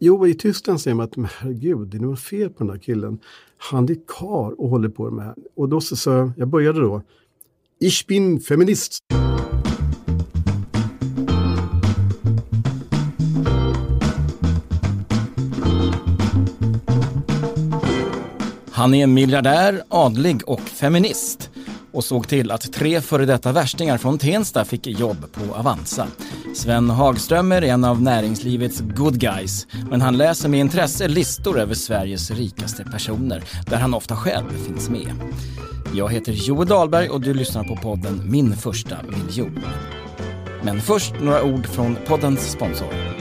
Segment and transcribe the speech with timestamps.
[0.00, 3.18] Jo, i Tyskland säger man att herregud, det är något fel på den här killen.
[3.56, 5.34] Han är kar och håller på med det här.
[5.56, 7.02] Och då så, så jag började då.
[7.80, 8.98] Ich bin feminist.
[18.70, 21.50] Han är miljardär, adlig och feminist
[21.92, 26.06] och såg till att tre före detta värstingar från Tensta fick jobb på Avanza.
[26.54, 31.74] Sven Hagströmer är en av näringslivets good guys, men han läser med intresse listor över
[31.74, 35.12] Sveriges rikaste personer, där han ofta själv finns med.
[35.94, 39.64] Jag heter Joel Dahlberg och du lyssnar på podden Min första miljon.
[40.62, 43.17] Men först några ord från poddens sponsor.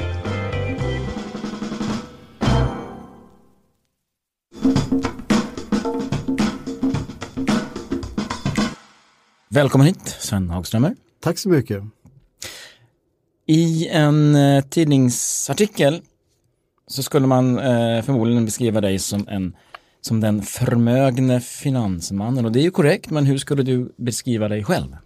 [9.57, 10.95] Välkommen hit, Sven Hagströmer.
[11.19, 11.83] Tack så mycket.
[13.45, 16.01] I en eh, tidningsartikel
[16.87, 19.55] så skulle man eh, förmodligen beskriva dig som, en,
[20.01, 24.63] som den förmögne finansmannen och det är ju korrekt, men hur skulle du beskriva dig
[24.63, 24.97] själv?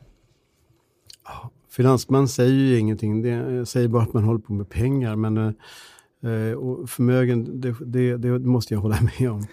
[1.70, 5.16] Finansman säger ju ingenting, det säger bara att man håller på med pengar.
[5.16, 9.48] Men eh, och förmögen, det, det, det, måste jag hålla med om.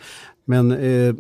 [0.45, 1.15] Men eh,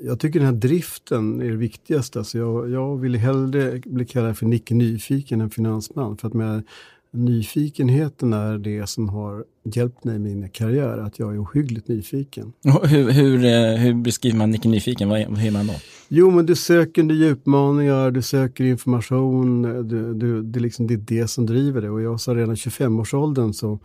[0.00, 2.18] jag tycker den här driften är det viktigaste.
[2.18, 6.16] Alltså jag, jag vill hellre bli kallad för Nicke Nyfiken än finansman.
[6.16, 6.62] För att med
[7.10, 12.52] nyfikenheten är det som har hjälpt mig i min karriär, att jag är ohyggligt nyfiken.
[12.82, 15.08] Hur, hur, eh, hur beskriver man Nicke Nyfiken?
[15.08, 15.74] Vad, är man då?
[16.08, 20.94] Jo, men du söker nya utmaningar, du söker information, du, du, det, är liksom, det
[20.94, 21.90] är det som driver det.
[21.90, 23.78] Och jag sa redan 25-årsåldern så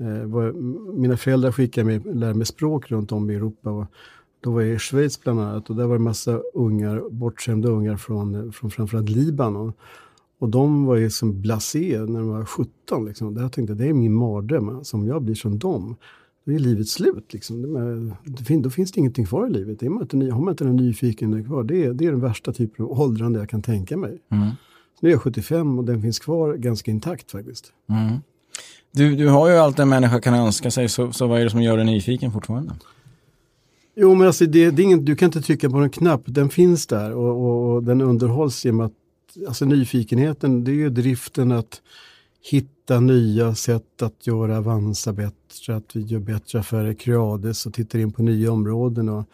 [0.00, 0.52] eh, var,
[1.00, 3.70] mina föräldrar skickade mig, lärde mig språk runt om i Europa.
[3.70, 3.86] Och,
[4.42, 7.96] då var jag i Schweiz bland annat och där var det massa ungar, bortskämda ungar
[7.96, 9.72] från, från framförallt Libanon.
[10.38, 13.04] Och de var ju som blasé när de var 17.
[13.06, 13.34] Liksom.
[13.34, 14.68] Där jag tänkte det är min mardröm.
[14.68, 15.96] Alltså, om jag blir som dem,
[16.44, 17.32] då är livet slut.
[17.32, 18.14] Liksom.
[18.62, 19.80] Då finns det ingenting kvar i livet.
[19.80, 22.20] Det är man inte, har man inte den nyfikenheten kvar, det är, det är den
[22.20, 24.18] värsta typen av åldrande jag kan tänka mig.
[24.28, 24.48] Mm.
[25.00, 27.72] nu är jag 75 och den finns kvar ganska intakt faktiskt.
[27.88, 28.18] Mm.
[28.92, 31.50] Du, du har ju allt en människa kan önska sig, så, så vad är det
[31.50, 32.72] som gör dig nyfiken fortfarande?
[33.94, 36.48] Jo, men alltså det, det är ingen, du kan inte trycka på en knapp, den
[36.48, 38.92] finns där och, och, och den underhålls genom att
[39.48, 41.82] alltså nyfikenheten, det är ju driften att
[42.40, 47.98] hitta nya sätt att göra Avanza bättre, att vi gör bättre affärer Creades och tittar
[47.98, 49.08] in på nya områden.
[49.08, 49.24] Och,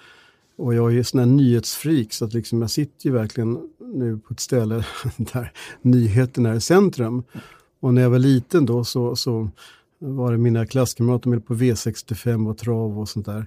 [0.57, 3.59] och jag är ju sån här nyhetsfreak så att liksom jag sitter ju verkligen
[3.95, 4.85] nu på ett ställe
[5.17, 5.53] där
[5.83, 7.25] nyheterna är i centrum.
[7.81, 9.51] Och när jag var liten då så, så
[9.99, 13.47] var det mina klasskamrater med på V65 och trav och sånt där.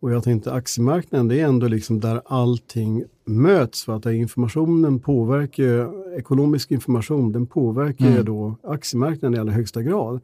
[0.00, 3.84] Och jag tänkte aktiemarknaden det är ändå liksom där allting möts.
[3.84, 8.24] För att informationen påverkar, ekonomisk information, den påverkar mm.
[8.24, 10.20] då aktiemarknaden i allra högsta grad.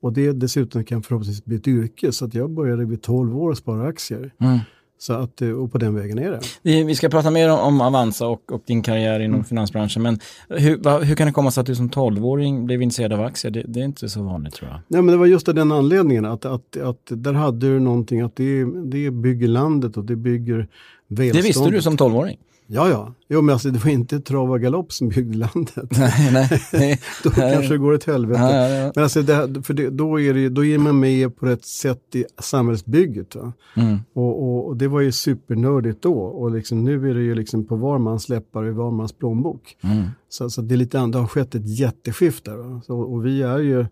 [0.00, 2.12] Och det dessutom kan förhoppningsvis bli ett yrke.
[2.12, 4.34] Så att jag började vid 12 år och spara aktier.
[4.38, 4.58] Mm.
[5.04, 6.40] Så att, eh, och på den vägen är det.
[6.62, 9.44] Vi, vi ska prata mer om, om Avanza och, och, din karriär inom mm.
[9.44, 10.02] finansbranschen.
[10.02, 13.20] Men hur, va, hur kan det komma sig att du som 12-åring blev intresserad av
[13.20, 13.50] aktier?
[13.50, 14.80] Det, det, är inte så vanligt tror jag.
[14.88, 18.20] Nej, men det var just av den anledningen att, att, att där hade du någonting
[18.20, 20.68] att det, det bygger landet och det bygger
[21.08, 21.42] välståndet.
[21.42, 22.38] Det visste du som 12-åring?
[22.66, 23.14] Ja, ja.
[23.28, 25.90] Jo, men alltså, det var inte trav och galopp som byggde landet.
[25.98, 27.00] Nej, nej.
[27.24, 28.40] då kanske det går åt helvete.
[28.40, 28.92] Ja, ja, ja.
[28.94, 32.14] Men alltså, det, för det, då, är det, då är man med på rätt sätt
[32.14, 33.36] i samhällsbygget.
[33.76, 33.98] Mm.
[34.12, 36.14] Och, och, och, det var ju supernördigt då.
[36.14, 39.12] Och liksom, nu är det ju liksom på var mans läppar och i var mans
[39.12, 39.76] plånbok.
[39.80, 40.04] Mm.
[40.28, 42.50] Så, så det, är lite, det har skett ett jätteskifte.
[42.86, 43.86] Så, och vi är ju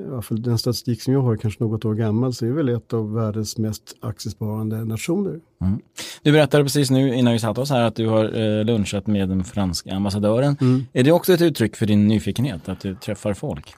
[0.00, 2.68] i alla fall den statistik som jag har, kanske något år gammal, så är väl
[2.68, 5.40] ett av världens mest aktiesparande nationer.
[5.60, 5.80] Mm.
[6.22, 9.28] Du berättade precis nu innan vi satte oss här att du har eh, lunchat med
[9.28, 10.56] den franska ambassadören.
[10.60, 10.86] Mm.
[10.92, 13.74] Är det också ett uttryck för din nyfikenhet, att du träffar folk?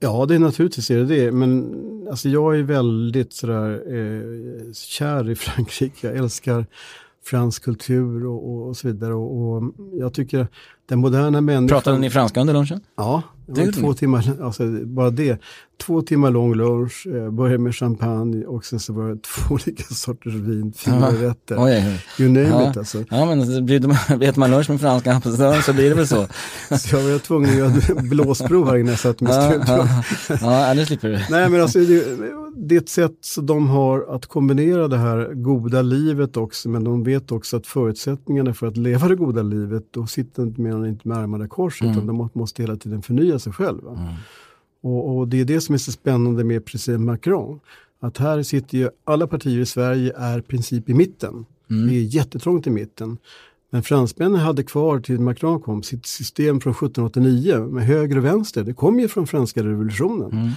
[0.00, 1.32] Ja, det är naturligtvis är det det.
[1.32, 1.74] Men
[2.10, 6.06] alltså, jag är väldigt sådär, eh, kär i Frankrike.
[6.06, 6.66] Jag älskar
[7.24, 9.14] fransk kultur och, och, och så vidare.
[9.14, 10.48] Och, och, jag tycker
[10.86, 11.68] den moderna människan...
[11.68, 12.80] Pratade ni franska under lunchen?
[12.96, 15.40] Ja, det var två timmar, alltså bara det.
[15.82, 19.82] Två timmar lång lunch, eh, började med champagne och sen så var det två olika
[19.82, 21.56] sorters vin, fyra rätter.
[21.58, 22.00] Oj.
[22.18, 22.70] You name ja.
[22.70, 23.04] it alltså.
[23.10, 23.66] Ja, men
[24.18, 26.26] vet man lunch med franska ambassadören så blir det väl så.
[26.78, 29.88] så jag var tvungen att göra blåsprov här innan jag satte mig i studion.
[30.40, 31.18] Ja, nu slipper du.
[31.30, 32.04] Nej, men alltså det,
[32.56, 36.84] det är ett sätt som de har att kombinera det här goda livet också, men
[36.84, 40.88] de vet också att förutsättningarna för att leva det goda livet, då sitter inte med,
[40.88, 41.92] inte med armarna i kors, mm.
[41.92, 43.90] utan de måste hela tiden förnya sig själva.
[43.90, 44.14] Mm.
[44.84, 47.60] Och, och, det är det som är så spännande med president Macron.
[48.00, 51.46] Att här sitter ju alla partier i Sverige är i princip i mitten.
[51.70, 51.88] Mm.
[51.88, 53.18] Det är jättetrångt i mitten.
[53.70, 58.64] Men fransmännen hade kvar till Macron kom sitt system från 1789 med höger och vänster.
[58.64, 60.32] Det kom ju från franska revolutionen.
[60.32, 60.50] Mm.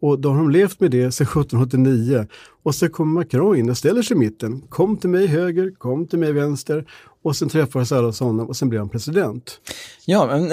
[0.00, 2.26] Och då har de levt med det sedan 1789.
[2.62, 4.60] Och så kommer Macron in och ställer sig i mitten.
[4.68, 6.84] Kom till mig höger, kom till mig vänster.
[7.26, 9.60] Och sen träffades alla honom och sen blev han president.
[10.04, 10.52] Ja, men,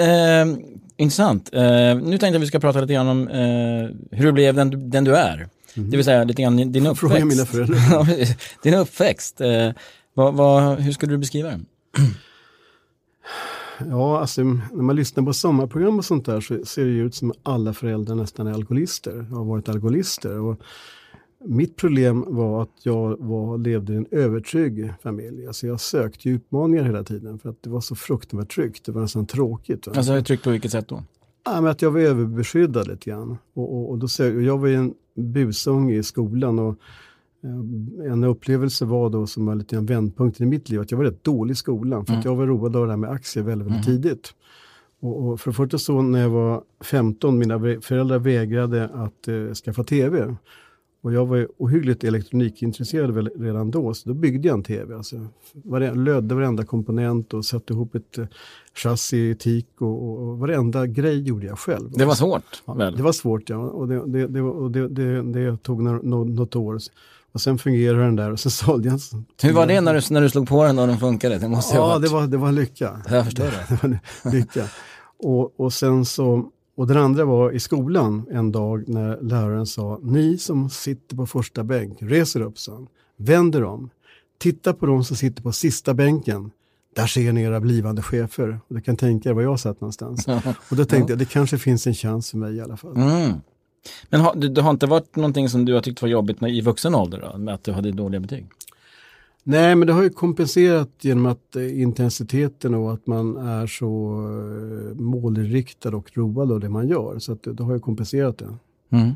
[0.50, 0.58] eh,
[0.96, 1.50] intressant.
[1.54, 4.54] Eh, nu tänkte jag att vi ska prata lite grann om eh, hur du blev
[4.54, 5.48] den, du- den du är.
[5.74, 5.90] Mhm.
[5.90, 7.00] Det vill säga lite grann din uppväxt.
[7.00, 8.16] Fråga mina föräldrar.
[8.62, 9.40] din uppväxt.
[9.40, 9.70] Eh,
[10.14, 11.66] vad, vad, hur skulle du beskriva den?
[13.90, 17.30] Ja, alltså när man lyssnar på sommarprogram och sånt där så ser det ut som
[17.30, 20.38] att alla föräldrar nästan är alkoholister, har varit alkoholister.
[20.40, 20.60] Och
[21.46, 25.46] mitt problem var att jag var, levde i en övertrygg familj.
[25.46, 28.84] Alltså jag sökte utmaningar hela tiden för att det var så fruktansvärt tryggt.
[28.84, 29.86] Det var nästan tråkigt.
[29.86, 29.92] Va?
[29.96, 31.02] Alltså tryckt på vilket sätt då?
[31.44, 33.38] Ja, men att jag var överbeskyddad lite grann.
[33.54, 34.06] Och, och, och då,
[34.36, 36.76] och jag var ju en busunge i skolan och
[37.44, 40.98] eh, en upplevelse var då som var lite en vändpunkt i mitt liv att jag
[40.98, 43.44] var rätt dålig i skolan för att jag var road av det här med aktier
[43.44, 44.34] väldigt, väldigt tidigt.
[45.00, 49.52] Och, och för det första så när jag var 15, mina föräldrar vägrade att eh,
[49.52, 50.36] skaffa tv.
[51.04, 54.94] Och jag var ju ohyggligt elektronikintresserad redan då, så då byggde jag en tv.
[54.96, 55.16] Alltså,
[55.94, 58.26] lödde varenda komponent och satte ihop ett eh,
[58.74, 61.90] chassi teak och, och, och varenda grej gjorde jag själv.
[61.92, 62.96] Det var svårt Ja, väl?
[62.96, 66.78] Det var svårt ja, och det, det, det, och det, tog nå- nå- något år.
[67.32, 70.00] Och sen fungerade den där och sen sålde jag en Hur var det när du,
[70.14, 71.38] när du slog på den och den funkade?
[71.38, 73.00] Det måste Ja, det var, det var lycka.
[73.10, 73.66] Jag förstår det.
[73.68, 73.98] det var
[74.32, 74.64] lycka.
[75.18, 80.00] Och, och sen så, och den andra var i skolan en dag när läraren sa,
[80.02, 82.86] ni som sitter på första bänk, reser upp, han.
[83.16, 83.90] Vänder om.
[84.38, 86.50] Titta på de som sitter på sista bänken.
[86.94, 88.60] Där ser ni era blivande chefer.
[88.68, 90.26] Och du kan tänka er var jag satt någonstans.
[90.70, 92.96] Och då tänkte jag, det kanske finns en chans för mig i alla fall.
[92.96, 93.32] Mm.
[94.10, 96.48] Men har, det, det har inte varit någonting som du har tyckt var jobbigt när,
[96.48, 97.38] i vuxen ålder då?
[97.38, 98.46] Med att du hade dåliga betyg?
[99.46, 103.86] Nej, men det har ju kompenserat genom att eh, intensiteten och att man är så
[104.90, 107.18] eh, målinriktad och road av det man gör.
[107.18, 108.56] Så att det, det har ju kompenserat det.
[108.92, 109.12] Mm.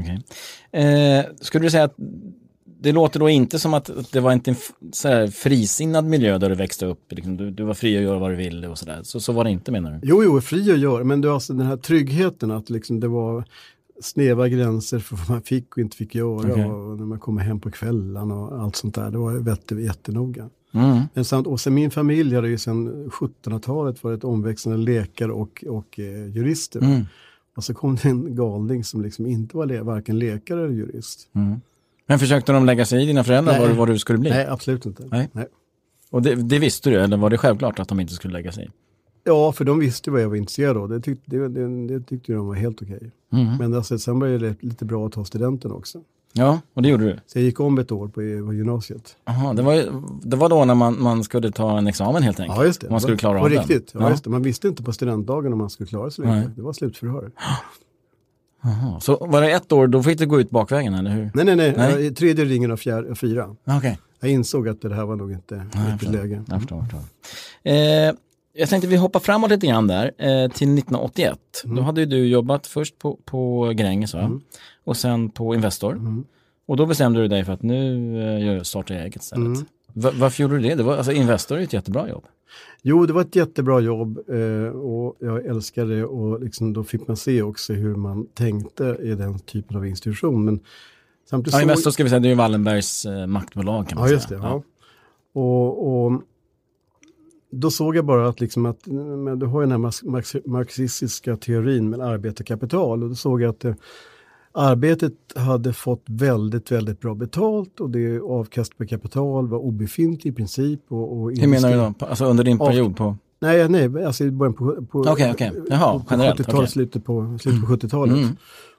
[0.00, 0.22] Okej.
[0.82, 1.94] Eh, skulle du säga att
[2.82, 4.56] det låter då inte som att det var inte en
[4.92, 7.12] så här frisinnad miljö där du växte upp?
[7.12, 9.00] Liksom, du, du var fri att göra vad du ville och sådär.
[9.02, 10.00] Så, så var det inte menar du?
[10.02, 13.44] Jo, jo, fri att göra, men var alltså den här tryggheten att liksom det var
[14.00, 16.64] snäva gränser för vad man fick och inte fick göra Okej.
[16.64, 19.10] och när man kommer hem på kvällen och allt sånt där.
[19.10, 20.50] Det var jättenoga.
[20.72, 21.00] Mm.
[21.14, 25.98] Men samt, och sen min familj hade ju sedan 1700-talet varit omväxlande läkare och, och
[25.98, 26.80] eh, jurister.
[26.80, 27.04] Mm.
[27.56, 31.28] Och så kom det en galning som liksom inte var le- varken läkare eller jurist.
[31.34, 31.60] Mm.
[32.06, 33.68] Men försökte de lägga sig i dina föräldrar Nej.
[33.68, 34.30] vad, vad du skulle bli?
[34.30, 35.08] Nej, absolut inte.
[35.10, 35.28] Nej.
[36.10, 38.64] Och det, det visste du, eller var det självklart att de inte skulle lägga sig
[38.64, 38.68] i?
[39.24, 40.88] Ja, för de visste vad jag var intresserad av.
[40.88, 43.10] Det tyckte, det, det, det tyckte de var helt okej.
[43.32, 43.56] Mm.
[43.56, 45.98] Men alltså, sen var det lite bra att ta studenten också.
[46.32, 47.18] Ja, och det gjorde du?
[47.26, 48.12] Så jag gick om ett år på,
[48.46, 49.16] på gymnasiet.
[49.24, 49.90] Aha, det, var, ju-
[50.22, 52.58] det var då när man, man skulle ta en examen helt enkelt?
[52.58, 52.90] Ja, just det.
[52.90, 53.58] Man skulle klara var, av den?
[53.58, 53.90] riktigt.
[53.94, 54.10] Ja, Ja.
[54.10, 54.30] Just det.
[54.30, 56.24] Man visste inte på studentdagen om man skulle klara sig.
[56.56, 57.30] Det var slutförhör.
[58.64, 59.00] Aha.
[59.00, 61.30] Så var det ett år, då fick du gå ut bakvägen eller hur?
[61.34, 61.74] Nej, nej, nej.
[61.76, 62.14] Nej.
[62.14, 63.56] Tredje ringen av fjär, fyra.
[63.64, 66.42] Okej, Jag insåg att det här var nog inte riktigt läge.
[66.48, 66.78] jag förstår.
[66.78, 67.00] jag förstår.
[68.08, 68.14] Eh,
[68.60, 71.38] jag tänkte vi hoppar framåt lite grann där eh, till 1981.
[71.64, 71.76] Mm.
[71.76, 74.40] Då hade du jobbat först på, på Gränges va?
[74.84, 75.92] Och sen på Investor.
[75.92, 76.24] Mm.
[76.66, 79.46] Och då bestämde du dig för att nu eh, startar jag eget istället.
[79.46, 79.64] Mm.
[79.92, 80.74] Va- varför gjorde du det?
[80.74, 82.24] det var, alltså Investor är ju ett jättebra jobb.
[82.82, 87.08] Jo, det var ett jättebra jobb eh, och jag älskade det och liksom, då fick
[87.08, 90.44] man se också hur man tänkte i den typen av institution.
[90.44, 90.60] Men
[91.30, 94.04] samtidigt Ja, så- Investor ska vi säga, det är ju Wallenbergs eh, maktbolag kan man
[94.04, 94.16] Ja, säga.
[94.16, 94.34] just det.
[94.34, 94.62] Ja.
[95.32, 96.22] Och, och
[97.50, 100.46] då såg jag bara att, liksom att men du har ju den här marx- marx-
[100.46, 103.74] marxistiska teorin med arbetarkapital och då såg jag att eh,
[104.52, 110.34] arbetet hade fått väldigt, väldigt bra betalt och det avkast på kapital var obefintlig i
[110.34, 110.80] princip.
[110.88, 112.06] Och, och Hur menar du då?
[112.06, 113.16] Alltså under din period på?
[113.40, 115.52] Nej, nej, alltså i början på, på, Okej, okej.
[115.68, 116.68] Jaha, på generellt, 70-talet, okej.
[116.70, 118.16] slutet på, slutet på 70-talet.
[118.16, 118.36] Mm.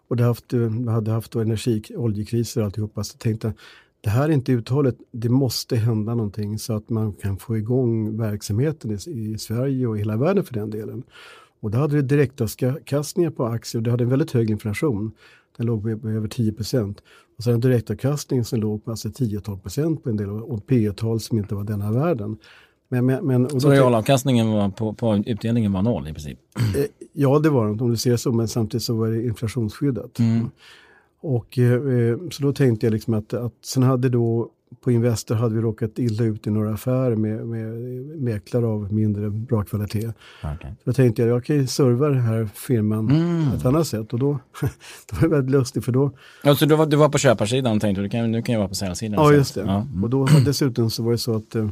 [0.08, 3.04] Och det haft, eh, hade haft då energi, oljekriser och alltihopa.
[3.04, 3.54] Så tänkte,
[4.02, 8.18] det här är inte uthålligt, det måste hända någonting så att man kan få igång
[8.18, 11.04] verksamheten i, i Sverige och i hela världen för den delen.
[11.60, 15.12] Och då hade det direktavkastningar på aktier och det hade en väldigt hög inflation.
[15.58, 17.02] Den låg på, över 10 procent.
[17.38, 20.92] Och sen en direktavkastning som låg på alltså 10-12 procent på en del och P
[20.92, 22.38] tal som inte var denna världen.
[22.90, 26.40] Men, men, men, Så realavkastningen var på, på utdelningen var noll i princip?
[26.78, 30.20] Eh, Ja, det var det om du ser så, men samtidigt så var det inflationsskyddat.
[30.20, 30.50] Mm.
[31.22, 34.50] Och eh, eh, så då tänkte jag liksom att, att sen hade då
[34.84, 37.74] på Investor hade vi råkat illa ut i några affärer med, med
[38.22, 40.08] mäklare av mindre bra kvalitet.
[40.56, 40.72] Okay.
[40.84, 43.48] Då tänkte jag, jag kan ju serva den här firman Mm.
[43.58, 44.40] ett annat sätt och då,
[45.12, 46.12] det var väldigt lustigt för då,
[46.44, 48.70] Alltså du var, du var på köparsidan och tänkte du kan, nu kan jag vara
[48.70, 49.14] på säljarsidan.
[49.24, 49.82] ja just det, Ja.
[49.82, 50.04] Mm.
[50.04, 51.70] och då dessutom så var det så att eh,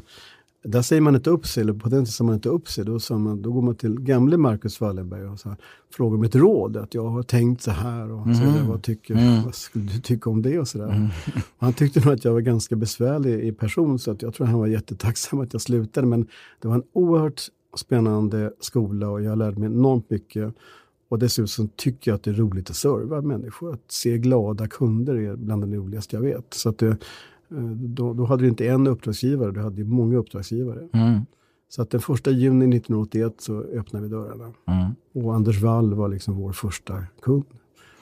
[0.63, 2.85] där säger man inte upp sig, eller på den tiden säger man inte upp sig.
[2.85, 5.57] Då, man, då går man till gamle Marcus Wallenberg och så här,
[5.93, 6.77] frågar om ett råd.
[6.77, 9.43] Att jag har tänkt så här och så där, vad, tycker, Mm.
[9.43, 10.91] vad skulle du tycka om det och sådär.
[10.91, 11.07] Mm.
[11.57, 14.59] Han tyckte nog att jag var ganska besvärlig i person så att jag tror han
[14.59, 16.07] var jättetacksam att jag slutade.
[16.07, 16.27] Men
[16.61, 17.41] det var en oerhört
[17.75, 20.53] spännande skola och jag lärde mig enormt mycket.
[21.09, 23.73] Och dessutom tycker jag att det är roligt att serva människor.
[23.73, 26.53] Att se glada kunder är bland det roligaste jag vet.
[26.53, 26.97] Så att det,
[27.75, 30.87] då, då hade du inte en uppdragsgivare, du hade ju många uppdragsgivare.
[30.93, 31.25] Mm.
[31.69, 34.53] Så att den första juni 1981 så öppnade vi dörrarna.
[34.67, 34.95] Mm.
[35.25, 37.43] Och Anders Wall var liksom vår första kund.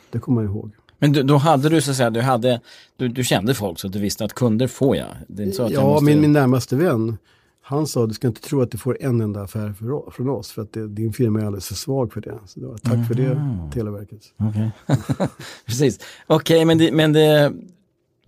[0.09, 0.71] Det kommer jag ihåg.
[0.99, 2.61] Men du, då hade du så att säga, du, hade,
[2.97, 5.07] du, du kände folk så att du visste att kunder får jag.
[5.07, 6.05] Att jag Ja, måste...
[6.05, 7.17] min, min närmaste vän,
[7.61, 10.51] han sa du ska inte tro att du får en enda affär för, från oss
[10.51, 12.39] för att det, din firma är alldeles för svag för det.
[12.45, 13.71] Så var, tack för det, Mhm.
[13.71, 14.21] Televerket.
[14.37, 14.71] Okej,
[15.65, 15.99] precis.
[16.27, 17.53] Okej, men, det, men det,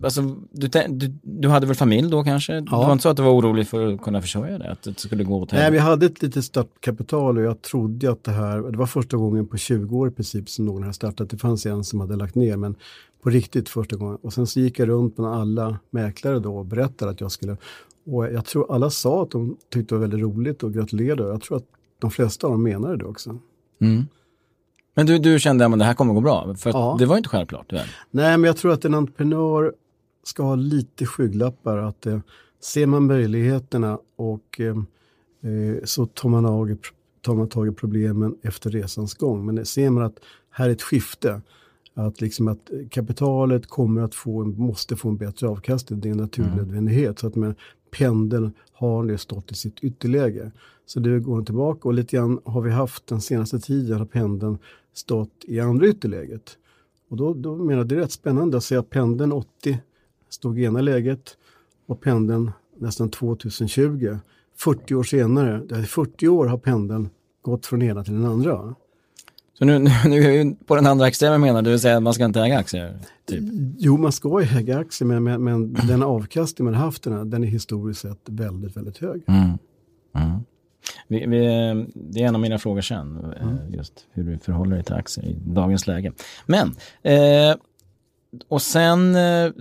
[0.02, 2.52] alltså, du, du, du hade väl familj då kanske?
[2.60, 4.72] Det var inte så att du var orolig för att kunna försörja det?
[4.72, 8.24] Att det skulle gå åt Nej, vi hade ett litet startkapital och jag trodde att
[8.24, 11.30] det här, det var första gången på 20 år i princip som någon hade startat.
[11.30, 12.74] Det fanns en som hade lagt ner, men
[13.22, 14.16] på riktigt första gången.
[14.22, 17.56] Och sen så gick jag runt med alla mäklare då och berättade att jag skulle,
[18.06, 21.22] och jag tror alla sa att de tyckte det var väldigt roligt och gratulerade.
[21.22, 21.66] Jag tror att
[21.98, 23.38] de flesta av dem menade det också.
[23.80, 24.06] Mm.
[24.94, 26.54] Men du, du kände att det här kommer gå bra?
[26.54, 26.96] För att Ja.
[26.98, 27.72] det var inte självklart.
[27.72, 27.86] Väl?
[28.10, 29.72] Nej, men jag tror att en entreprenör
[30.22, 31.78] ska ha lite skygglappar.
[31.78, 32.20] Att eh,
[32.60, 34.76] ser man möjligheterna och eh,
[35.50, 36.76] eh, så tar man, tag i,
[37.20, 39.46] tar man tag i problemen efter resans gång.
[39.46, 40.18] Men ser man att
[40.50, 41.42] här är ett skifte,
[41.94, 46.18] att, liksom att kapitalet kommer att få, måste få en bättre avkastning, det är en
[46.18, 47.18] naturnödvändighet.
[47.18, 47.54] Så att med
[47.90, 50.52] pendeln har det stått i sitt ytterläge.
[50.86, 54.58] Så det går tillbaka och lite grann har vi haft den senaste tiden har pendeln
[54.92, 56.56] stått i andra ytterläget.
[57.08, 59.78] Och då, då menar jag det är rätt spännande att se att pendeln 80
[60.30, 61.36] stod i ena läget
[61.86, 64.18] och pendeln nästan 2020,
[64.58, 67.08] 40 år senare, det är 40 år har pendeln
[67.42, 68.74] gått från ena till den andra.
[69.58, 71.96] Så nu, nu, nu är vi på den andra extremen menar du, det vill säga
[71.96, 72.98] att man ska inte äga aktier?
[73.26, 73.44] Typ.
[73.78, 77.44] Jo, man ska äga aktier, men, men, men den avkastning man haft, den, här, den
[77.44, 79.22] är historiskt sett väldigt, väldigt hög.
[79.26, 79.58] Mm.
[80.14, 80.40] Mm.
[81.08, 81.38] Vi, vi,
[81.94, 85.24] det är en av mina frågor sen, eh, just hur du förhåller dig till aktier
[85.26, 86.12] i dagens läge.
[86.46, 87.56] Men, eh,
[88.48, 89.52] och sen, eh,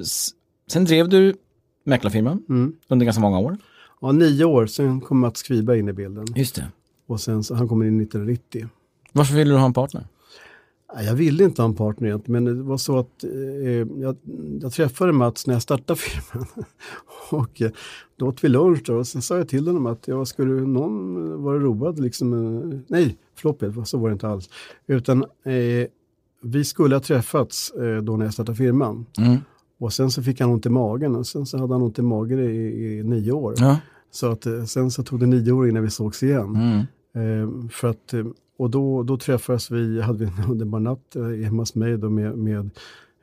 [0.72, 1.36] sen drev du
[1.84, 2.74] mäklarfirman Mm.
[2.88, 3.58] under ganska många år.
[4.02, 6.26] Ja, nio år, sen kom Mats Kviberg in i bilden.
[6.36, 6.66] Just det.
[7.08, 8.68] Och sen så, han kommer in 1990.
[9.12, 10.08] Varför ville du ha en partner?
[11.06, 13.30] Jag ville inte ha en partner egentligen, men det var så att eh,
[14.02, 14.16] jag,
[14.62, 16.48] jag träffade Mats när jag startade firman.
[17.32, 17.72] och eh,
[18.18, 21.44] då åt vi lunch då, och sen sa jag till honom att jag skulle någon
[21.44, 22.34] vara road liksom.
[22.34, 24.50] Eh, nej, förlåt, så var det inte alls.
[24.88, 25.88] Utan eh,
[26.42, 29.06] vi skulle ha träffats eh, då när jag startade firman.
[29.18, 29.38] Mm.
[29.80, 32.02] Och sen så fick han ont i magen och sen så hade han ont i
[32.02, 33.54] magen i, i nio år.
[33.58, 33.80] Ja.
[34.12, 36.56] Så att eh, sen så tog det nio år innan vi sågs igen.
[36.56, 36.86] Mm.
[37.14, 38.26] Eh, för att, eh,
[38.58, 42.10] och då, då träffades vi, hade vi en underbar natt eh, hemma hos mig då
[42.10, 42.70] med, med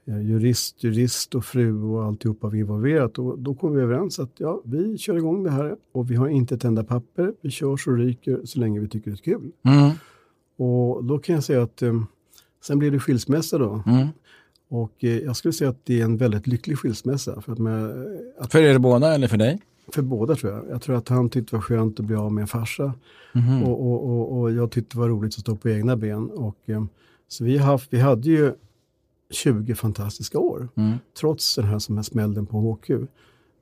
[0.07, 3.19] jurist, jurist och fru och alltihopa vi involverat.
[3.19, 6.29] Och då kom vi överens att ja, vi kör igång det här och vi har
[6.29, 7.33] inte ett enda papper.
[7.41, 9.51] Vi kör så ryker så länge vi tycker det är kul.
[9.63, 9.91] Mm.
[10.57, 12.03] Och då kan jag säga att eh,
[12.63, 13.83] sen blev det skilsmässa då.
[13.87, 14.09] Mm.
[14.69, 17.41] Och eh, jag skulle säga att det är en väldigt lycklig skilsmässa.
[17.41, 18.07] För, att med,
[18.39, 19.61] att, För er båda eller för dig?
[19.93, 20.65] för båda tror jag.
[20.71, 22.95] Jag tror att han tyckte det var skönt att bli av med en farsa.
[23.33, 23.63] Mhm.
[23.63, 26.31] Och, och, och, och jag tyckte det var roligt att stå på egna ben.
[26.31, 26.85] Och, eh,
[27.29, 28.53] så vi, haft, vi hade ju
[29.31, 30.93] 20 fantastiska år, Mm.
[31.21, 32.91] trots den här som här smällen på HQ.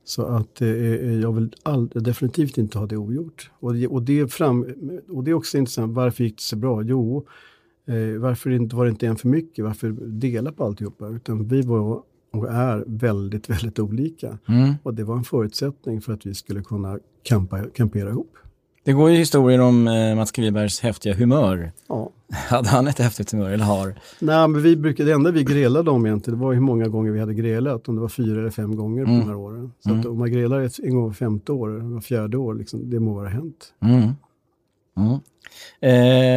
[0.03, 3.51] Så att eh, eh, jag vill all, definitivt inte ha det ogjort.
[3.59, 4.65] Och det, och, det fram,
[5.09, 6.81] och det är också intressant, varför gick det så bra?
[6.83, 7.25] Jo,
[7.87, 9.65] eh, varför inte, var det inte en för mycket?
[9.65, 11.07] Varför dela på alltihopa?
[11.07, 12.01] Utan vi var
[12.31, 14.37] och är väldigt, väldigt olika.
[14.47, 14.73] Mm.
[14.83, 18.31] Och det var en förutsättning för att vi skulle kunna kampa, kampera ihop.
[18.83, 21.71] Det går ju historier om eh, Mats Kvibergs häftiga humör.
[21.87, 22.09] Ja.
[22.49, 23.95] Hade han ett häftigt humör eller har?
[24.19, 27.11] Nej, men vi brukade, det enda vi grelade om egentligen, det var hur många gånger
[27.11, 29.21] vi hade grelat, om det var fyra eller fem gånger på Mm.
[29.21, 29.71] de här åren.
[29.79, 29.99] Så Mm.
[29.99, 32.99] att om man grelar ett, en gång var femte år, var fjärde år, liksom, det
[32.99, 33.73] må vara hänt.
[33.81, 34.09] Mm.
[34.97, 35.19] Mm.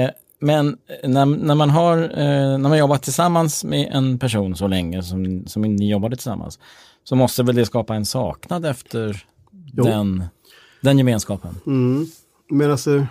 [0.04, 4.68] Eh, men när, när man har eh, när man jobbat tillsammans med en person så
[4.68, 6.58] länge som, som ni jobbade tillsammans
[7.04, 9.24] så måste väl det skapa en saknad efter
[9.72, 9.84] Jo.
[9.84, 10.24] den,
[10.80, 11.54] den gemenskapen?
[11.66, 12.06] Mm.
[12.50, 13.06] Men alltså,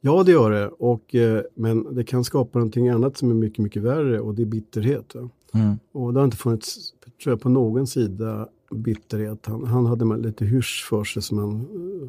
[0.00, 3.58] ja det gör det, och, eh, men det kan skapa någonting annat som är mycket,
[3.58, 5.14] mycket värre och det är bitterhet.
[5.54, 5.78] Mm.
[5.92, 9.46] Och det har inte funnits, tror jag, på någon sida bitterhet.
[9.46, 12.08] Han, han hade lite hysch för sig som han eh,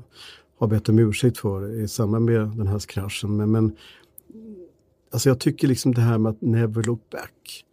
[0.59, 3.37] har bett om ursäkt för i samband med den här kraschen.
[3.37, 3.75] Men, men
[5.15, 7.65] alltså jag tycker liksom det här med att never look back.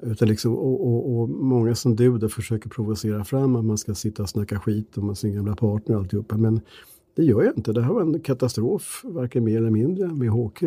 [0.00, 3.94] Utan liksom, och, och, och många som du där försöker provocera fram att man ska
[3.94, 6.36] sitta och snacka skit om sin gamla partner och alltihopa.
[6.36, 6.60] Men
[7.16, 7.72] det gör jag inte.
[7.72, 10.62] Det här var en katastrof, varken mer eller mindre, med HQ.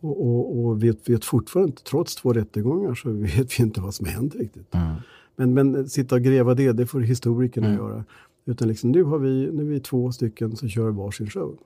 [0.00, 3.94] Och, och, och vet, vet fortfarande inte, trots två rättegångar, så vet vi inte vad
[3.94, 4.74] som hänt riktigt.
[4.74, 4.94] Mm.
[5.36, 7.78] Men, men sitta och gräva det, det får historikerna mm.
[7.78, 8.04] göra.
[8.44, 11.58] Utan liksom, nu, har vi, nu är vi två stycken som kör varsin show.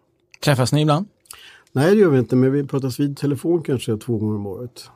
[0.44, 1.06] Träffas ni ibland?
[1.76, 4.90] Nej, det gör vi inte, men vi pratas vid telefon kanske två gånger om året.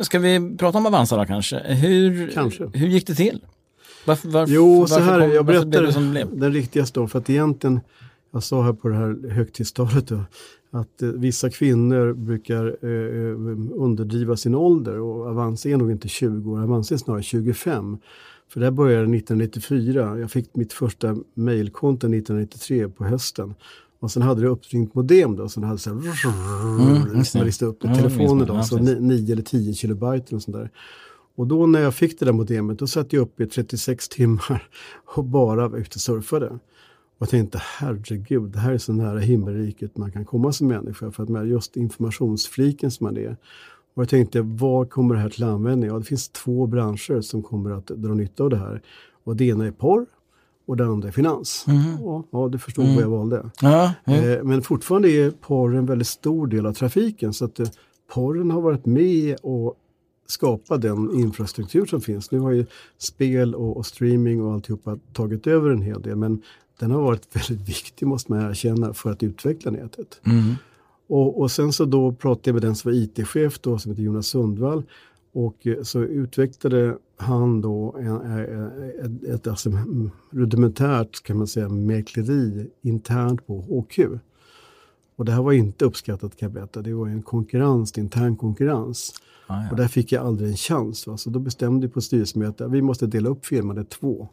[0.00, 1.58] Ska vi prata om Avanza då kanske?
[1.58, 2.70] Hur, kanske.
[2.72, 3.44] hur gick det till?
[4.06, 7.80] Varför, varför, jo, så här, kom, jag berättar den riktigaste då, för att egentligen,
[8.32, 10.20] jag sa här på det här högtidstalet då,
[10.70, 16.08] att eh, vissa kvinnor brukar eh, eh underdriva sin ålder och Avanza är nog inte
[16.08, 17.98] 20 år, Avanza är snarare 25.
[18.54, 23.54] För det här började 1994, jag fick mitt första mejlkonto 1993 på hösten.
[24.00, 27.70] Och sen hade det uppringt modem då, så det hade så här, mm, man listade
[27.70, 30.70] upp med telefonen då, så 9 eller 10 kilobyte och sånt där.
[31.36, 34.68] Och då när jag fick det där modemet, då satt jag uppe i 36 timmar
[35.14, 36.58] och bara var ute och surfade.
[37.18, 41.10] Och tänkte, herregud, det här är så nära himmelriket man kan komma som människa.
[41.10, 43.36] För att med just informationsfliken som man är.
[43.94, 45.90] Och jag tänkte, var kommer det här till användning?
[45.90, 48.82] Ja, det finns två branscher som kommer att dra nytta av det här.
[49.24, 50.06] Och det ena är porr
[50.66, 51.64] och det andra är finans.
[51.68, 51.82] Mm.
[52.00, 52.94] Ja, ja, du förstår mm.
[52.94, 53.50] vad jag valde.
[53.60, 53.92] Ja.
[54.04, 57.32] Eh, men fortfarande är porr en väldigt stor del av trafiken.
[57.32, 57.68] Så att eh,
[58.14, 59.74] porren har varit med och
[60.26, 62.30] skapa den infrastruktur som finns.
[62.30, 62.66] Nu har ju
[62.98, 66.42] spel och, och, streaming och alltihopa tagit över en hel del men
[66.78, 70.20] den har varit väldigt viktig måste man erkänna för att utveckla nätet.
[70.26, 70.54] Mm.
[71.06, 74.02] Och, och, sen så då pratade jag med den som var IT-chef då som heter
[74.02, 74.82] Jonas Sundvall
[75.32, 78.16] och eh, så utvecklade han då en,
[79.04, 79.70] ett, ett alltså,
[80.30, 83.98] rudimentärt kan man säga mäkleri internt på HQ.
[85.16, 86.82] Och det här var inte uppskattat kan jag berätta.
[86.82, 89.14] Det var en konkurrens, intern konkurrens.
[89.46, 89.70] Ah, ja.
[89.70, 91.06] Och där fick jag aldrig en chans.
[91.06, 91.16] Va?
[91.16, 94.28] Så då bestämde vi på styrelsemötet att vi måste dela upp firman i två.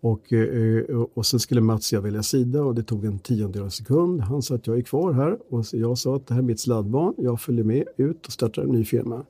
[0.00, 0.84] Och, eh,
[1.14, 4.20] och sen skulle Mats och jag välja sida och det tog en tiondel av sekund.
[4.20, 6.60] Han sa att jag är kvar här och jag sa att det här är mitt
[6.60, 7.14] sladdbarn.
[7.16, 9.24] Jag följer med ut och startar en ny firma.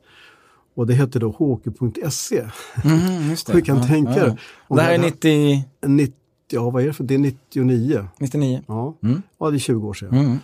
[0.75, 2.39] Och det hette då hk.se.
[2.85, 4.37] Mm, du kan ja, tänka.
[4.69, 4.77] Ja.
[4.77, 5.65] Det här är 90...
[5.87, 6.15] 90...
[6.51, 7.05] Ja, vad är det för?
[7.05, 8.09] Det är 99.
[8.19, 8.63] 99?
[8.67, 9.23] Ja, mm.
[9.39, 10.15] ja det är 20 år sedan.
[10.15, 10.39] Mm.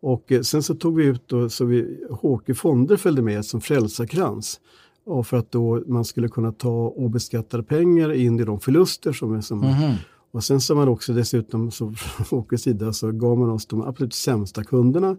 [0.00, 3.60] Och eh, sen så tog vi ut då, så vi, HQ Fonder följde med som
[3.60, 4.60] frälsarkrans.
[5.06, 9.34] Och för att då man skulle kunna ta obeskattade pengar in i de förluster som
[9.34, 9.94] är som mm.
[10.30, 13.82] Och sen så man också dessutom så från HQs sida så gav man oss de
[13.82, 15.16] absolut sämsta kunderna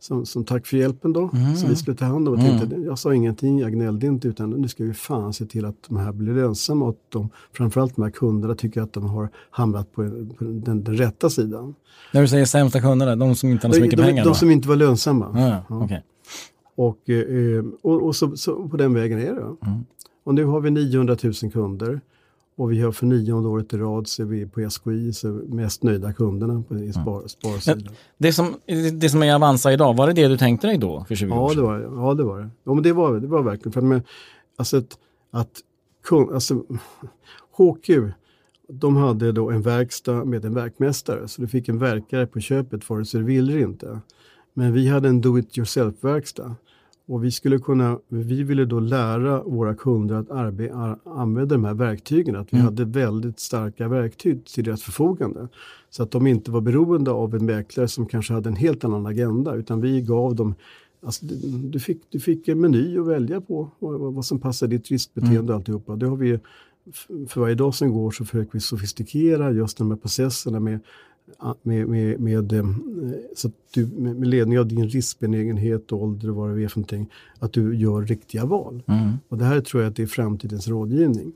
[0.00, 1.56] som, som tack för hjälpen då, mm.
[1.56, 2.34] som vi skulle ta hand om.
[2.34, 2.84] Och tänkte, mm.
[2.84, 5.96] Jag sa ingenting, jag gnällde inte, utan nu ska vi fan se till att de
[5.96, 9.92] här blir lönsamma och att de, framförallt de här kunderna tycker att de har hamnat
[9.92, 10.02] på,
[10.38, 11.74] på den, den, rätta sidan.
[12.12, 14.24] När du säger sämsta kunderna, de som inte har så mycket de, pengar?
[14.24, 15.26] De, de som inte var lönsamma.
[15.26, 15.84] Ah, ja.
[15.84, 15.98] okay.
[16.80, 19.40] Och, eh, och, och så, så, på den vägen är det.
[19.66, 19.84] Mm.
[20.24, 22.00] Och nu har vi 900 000 kunder.
[22.56, 25.82] Och vi har för nionde året i rad så är vi på SKI så mest
[25.82, 27.94] nöjda kunderna på i spar, sparsidan.
[28.18, 28.54] Det som,
[28.92, 31.40] det som är Avanza idag, var det det du tänkte dig då för 20 ja,
[31.40, 31.56] år sedan?
[31.56, 32.50] Det var, ja, det var det.
[32.64, 33.72] Ja, men det var det var verkligen.
[33.72, 34.04] För att,
[34.56, 34.98] alltså att,
[35.30, 35.62] att
[36.32, 36.64] alltså,
[37.56, 37.90] HQ,
[38.68, 41.28] de hade då en verkstad med en verkmästare.
[41.28, 44.00] Så du fick en verkare på köpet vare sig du ville inte.
[44.54, 46.54] Men vi hade en do-it-yourself-verkstad.
[47.10, 51.74] Och vi, skulle kunna, vi ville då lära våra kunder att arbe, använda de här
[51.74, 52.64] verktygen, att vi mm.
[52.64, 55.48] hade väldigt starka verktyg till deras förfogande.
[55.90, 59.06] Så att de inte var beroende av en mäklare som kanske hade en helt annan
[59.06, 60.54] agenda, utan vi gav dem
[61.02, 61.26] Alltså,
[61.62, 65.38] du, fick, du fick en meny att välja på, vad, vad som passar ditt riskbeteende
[65.38, 65.48] mm.
[65.48, 65.96] och alltihopa.
[65.96, 66.38] Det har vi,
[67.28, 70.80] för varje dag som går så försöker vi sofistikera just de här processerna med
[71.62, 72.64] med, med, med, eh,
[73.36, 77.10] så att du, med ledning av din riskbenägenhet, ålder och vad det är för någonting,
[77.38, 78.82] att du gör riktiga val.
[78.86, 79.10] Mm.
[79.28, 81.32] Och det här tror jag att det är framtidens rådgivning.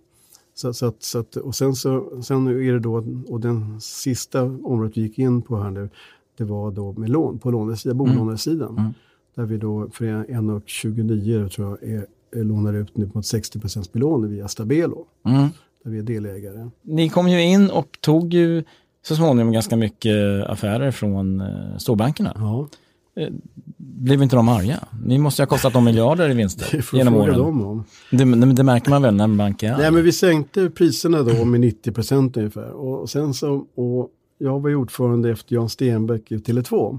[0.54, 4.42] Så, så, att, så att, och sen, så, sen är det då, och den sista
[4.42, 5.88] området vi gick in på här nu,
[6.36, 8.16] det var då med lån, på lånesidan, mm.
[8.16, 8.78] bolånesidan.
[8.78, 8.92] Mm.
[9.34, 14.30] Där vi då för 1,29 tror jag är, är lånar ut nu mot 60% belåning
[14.30, 15.06] via Stabelo.
[15.24, 15.48] Mm.
[15.84, 16.70] Där vi är delägare.
[16.82, 18.64] Ni kom ju in och tog ju
[19.06, 22.32] så småningom ganska mycket affärer från eh, storbankerna.
[22.34, 22.68] Ja.
[23.16, 23.28] Eh,
[23.76, 24.78] blev inte de arga?
[25.04, 27.38] Ni måste ju ha kostat dem miljarder i vinster genom åren.
[27.38, 27.84] Dem om.
[28.10, 29.82] Det, det, märker man väl när en bank är arg?
[29.82, 32.70] Nej, men vi sänkte priserna då med 90 procent ungefär.
[32.70, 36.98] Och, sen så, och jag var ordförande efter Jan Stenbeck i Tele2.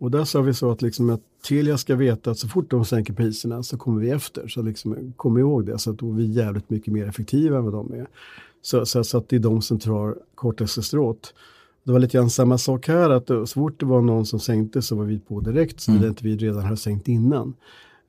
[0.00, 2.84] Och där sa vi så att, liksom att Telia ska veta att så fort de
[2.84, 4.48] sänker priserna så kommer vi efter.
[4.48, 7.72] Så liksom, kom ihåg det, så att vi är jävligt mycket mer effektiva än vad
[7.72, 8.06] de är.
[8.66, 11.34] Så, så, så, att det är de som drar kortaste strået.
[11.84, 14.82] Det var lite grann samma sak här, att så fort det var någon som sänkte
[14.82, 16.04] så var vi på direkt, så mm.
[16.04, 17.54] inte vi redan hade sänkt innan.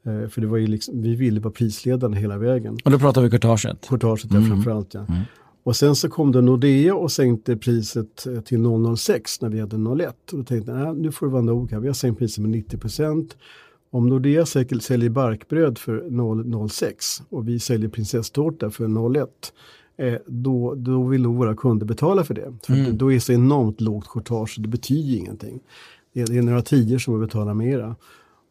[0.06, 2.78] Eh, för det var ju liksom, vi ville vara prisledande hela vägen.
[2.86, 3.88] Och då pratar vi courtaget?
[3.88, 4.50] Courtaget, mm.
[4.50, 5.00] framförallt ja.
[5.00, 5.22] Mm.
[5.63, 8.63] Och sen så kom det Nordea och sänkte priset eh, till
[8.98, 10.15] 006 när vi hade 01.
[10.32, 12.52] Och då tänkte jag, nu får det vara nog här, vi har sänkt priset med
[12.52, 13.38] 90 procent.
[13.91, 19.30] Om Nordea säljer barkbröd för 006 och vi säljer prinsesstårta för 01 eh,
[20.26, 22.54] då, då vill våra kunder betala för det.
[22.64, 22.98] För mm.
[22.98, 25.60] Då är det så enormt lågt courtage, det betyder ingenting.
[26.14, 27.96] Det är, det är några tior som betalar mera.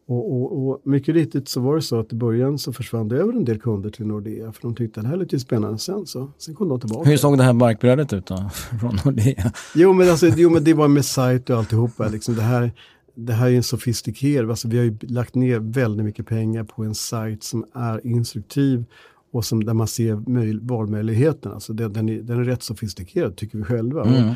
[0.07, 3.17] Och, och, och, mycket riktigt så var det så att i början så försvann det
[3.17, 5.77] över en del kunder till Nordea för de tyckte att det här lät ju spännande
[5.77, 7.09] sen så sen kom de tillbaka.
[7.09, 9.51] Hur såg det här barkbrödet ut då från Nordea?
[9.75, 12.07] Jo men, alltså, jo, men det var med sajt och alltihopa.
[12.07, 12.71] Liksom det, här,
[13.15, 16.83] det här är en sofistikerad, alltså, vi har ju lagt ner väldigt mycket pengar på
[16.83, 18.85] en sajt som är instruktiv
[19.31, 21.55] och som, där man ser valmöjligheterna.
[21.55, 24.05] Alltså den, den, är, den är rätt sofistikerad tycker vi själva.
[24.05, 24.33] Mm.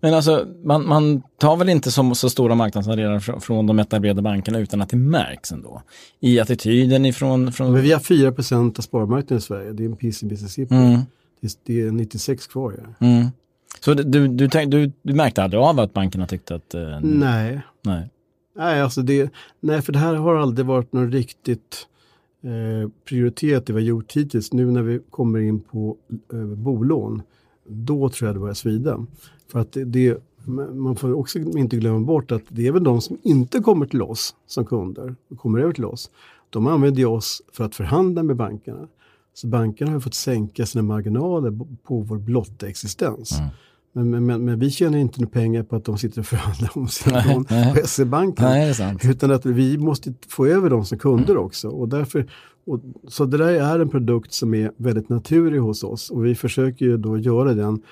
[0.00, 4.22] Men alltså, man, man tar väl inte så, så stora marknadsandelar från, från de etablerade
[4.22, 5.82] bankerna utan att det märks ändå?
[6.20, 7.52] I attityden ifrån...
[7.52, 7.72] Från...
[7.72, 9.96] Men vi har 4% av sparmarknaden i Sverige, det är en
[10.58, 11.00] in mm.
[11.40, 12.74] det, det är 96 kvar.
[12.78, 13.06] Ja.
[13.06, 13.26] Mm.
[13.80, 16.74] Så du, du, du, du, märkte aldrig av att bankerna tyckte att...
[16.74, 17.60] Eh, nej.
[17.82, 18.10] nej.
[18.56, 21.86] Nej, alltså det, nej, för det här har aldrig varit något riktigt
[22.42, 24.52] eh, prioritet det vi har gjort hittills.
[24.52, 25.96] Nu när vi kommer in på
[26.32, 27.22] eh, bolån,
[27.66, 29.06] då tror jag det börjar svida.
[29.52, 30.22] För att det, det,
[30.74, 34.02] man får också inte glömma bort att det är väl de som inte kommer till
[34.02, 36.10] oss som kunder och kommer över till oss.
[36.50, 38.88] De använder oss för att förhandla med bankerna.
[39.34, 43.38] Så bankerna har fått sänka sina marginaler på vår blotta existens.
[43.38, 43.50] Mm.
[43.92, 46.88] Men, men, men, men, vi tjänar inte pengar på att de sitter och förhandlar om
[46.88, 48.46] sina lån på SE-banken.
[49.04, 51.44] Utan att vi måste få över dem som kunder mm.
[51.44, 51.68] också.
[51.68, 52.30] Och därför,
[52.66, 56.34] och, så det där är en produkt som är väldigt naturlig hos oss och vi
[56.34, 57.82] försöker ju då göra den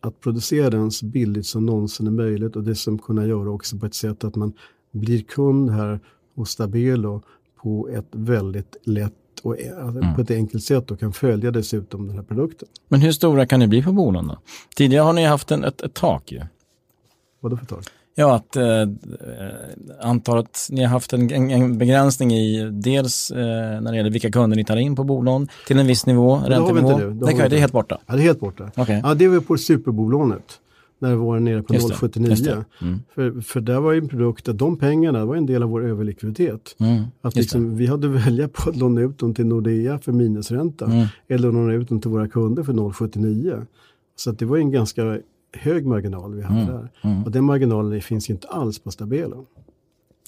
[0.00, 3.78] att producera den så billigt som någonsin är möjligt och det som kunna göra också
[3.78, 4.52] på ett sätt att man
[4.92, 6.00] blir kund här
[6.34, 7.22] hos Stabelo
[7.62, 10.14] på ett väldigt lätt och alltså, mm.
[10.14, 12.68] på ett enkelt sätt och kan följa dessutom den här produkten.
[12.88, 14.38] Men hur stora kan ni bli på bolagen då?
[14.76, 16.40] Tidigare har ni haft en, ett, ett tak ju.
[17.40, 17.84] Vadå för tak?
[18.14, 18.64] Ja, att eh,
[20.00, 23.36] antalet, ni har haft en, en, begränsning i dels eh,
[23.80, 26.98] när det gäller vilka kunder ni tar in på bolån till en viss nivå, räntenivå.
[26.98, 28.00] Det, det, det, det är helt borta?
[28.06, 28.70] Ja, det är helt borta.
[28.76, 29.00] Okay.
[29.04, 30.60] Ja, det var på superbolånet
[30.98, 32.64] när det var nere på 0,79.
[32.82, 33.00] Mm.
[33.14, 35.84] För, för där var ju en produkt att de pengarna var en del av vår
[35.84, 36.76] överlikviditet.
[36.78, 37.04] Mm.
[37.22, 41.06] Att liksom, vi hade välja på att låna ut dem till Nordea för minusränta mm.
[41.28, 43.66] eller låna ut dem till våra kunder för 0,79.
[44.16, 45.18] Så det var en ganska
[45.52, 46.74] hög marginal vi hade mm.
[46.74, 46.90] där.
[47.02, 47.24] Mm.
[47.24, 49.46] Och den marginalen finns inte alls på Stabelo.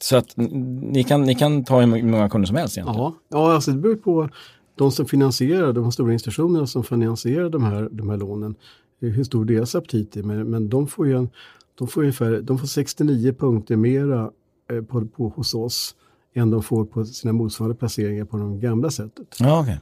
[0.01, 3.01] Så att ni kan, ni kan ta hur många kunder som helst egentligen?
[3.01, 4.29] Ja, ja alltså det beror på
[4.75, 8.55] de som finansierar, de stora institutionerna som finansierar de här, de här lånen,
[9.01, 10.23] hur stor deras aptit är.
[10.23, 11.31] Men, men de får ju en,
[11.79, 14.31] de får ungefär, de får 69 punkter mera
[14.71, 15.95] eh, på, på, hos oss
[16.35, 19.37] än de får på sina motsvarande placeringar på de gamla sättet.
[19.39, 19.61] Ja.
[19.61, 19.77] Okay.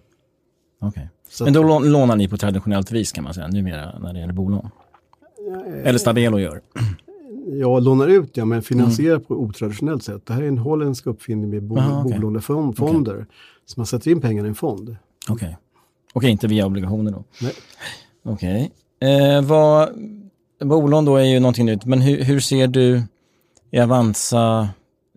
[0.81, 1.07] okay.
[1.40, 4.70] Men då lånar ni på traditionellt vis kan man säga numera när det gäller bolån?
[5.85, 6.61] Eller Stabelo gör.
[7.46, 9.24] Ja, lånar ut ja, men finansierar mm.
[9.24, 10.27] på otraditionellt sätt.
[10.27, 12.18] Det här är en holländsk uppfinning med bo Aha, okay.
[12.18, 13.14] bolånefonder.
[13.14, 13.24] Okay.
[13.66, 14.96] Så man sätter in pengarna i en fond.
[15.29, 15.59] Okej,
[16.14, 17.24] okay, inte via obligationer då?
[17.42, 17.53] Nej.
[18.22, 18.72] Okej.
[19.05, 19.88] Eh, vad,
[20.59, 23.03] bolån då är ju någonting nytt, men hur, hur ser du
[23.71, 24.69] i Avanza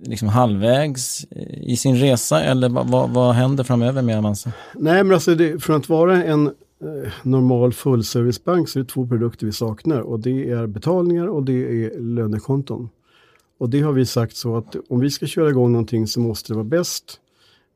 [0.01, 4.51] liksom halvvägs eh, i sin resa eller vad, vad, vad händer framöver med Avanza?
[4.73, 6.51] Nej, men alltså det, från att vara en
[6.83, 11.43] Eh, normal fullservicebank så är det två produkter vi saknar och det är betalningar och
[11.43, 12.89] det är lönekonton.
[13.57, 16.53] Och det har vi sagt så att om vi ska köra igång någonting så måste
[16.53, 17.19] det vara bäst,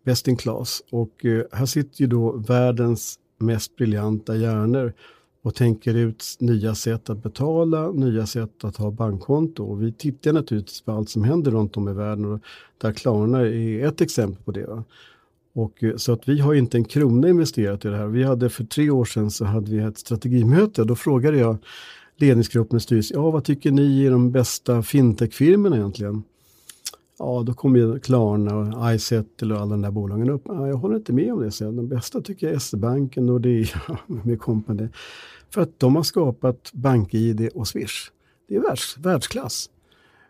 [0.05, 0.83] best in class.
[0.91, 4.93] Och eh, här sitter ju då världens mest briljanta hjärnor
[5.43, 9.63] och tänker ut nya sätt att betala, nya sätt att ha bankkonto.
[9.63, 12.39] Och vi tittar naturligtvis på allt som händer runt om i världen och
[12.77, 14.65] där Klarna är ett exempel på det.
[14.65, 14.83] Va?
[15.53, 18.07] Och, eh, så att vi har inte en krona investerat i det här.
[18.07, 20.83] Vi hade för tre år sedan så hade vi ett strategimöte.
[20.83, 21.57] Då frågade jag
[22.17, 26.23] ledningsgruppen i styrelsen, ja vad tycker ni är de bästa fintechfirmorna egentligen?
[27.23, 30.41] Ja, då kommer ju Klarna och Izettle och alla de där bolagen upp.
[30.45, 33.41] Ja, jag håller inte med om det, så de bästa tycker jag är SE-banken och
[33.41, 34.89] det är med kompani.
[35.49, 38.11] För att de har skapat BankID och Swish.
[38.47, 39.69] Det är världs, världsklass.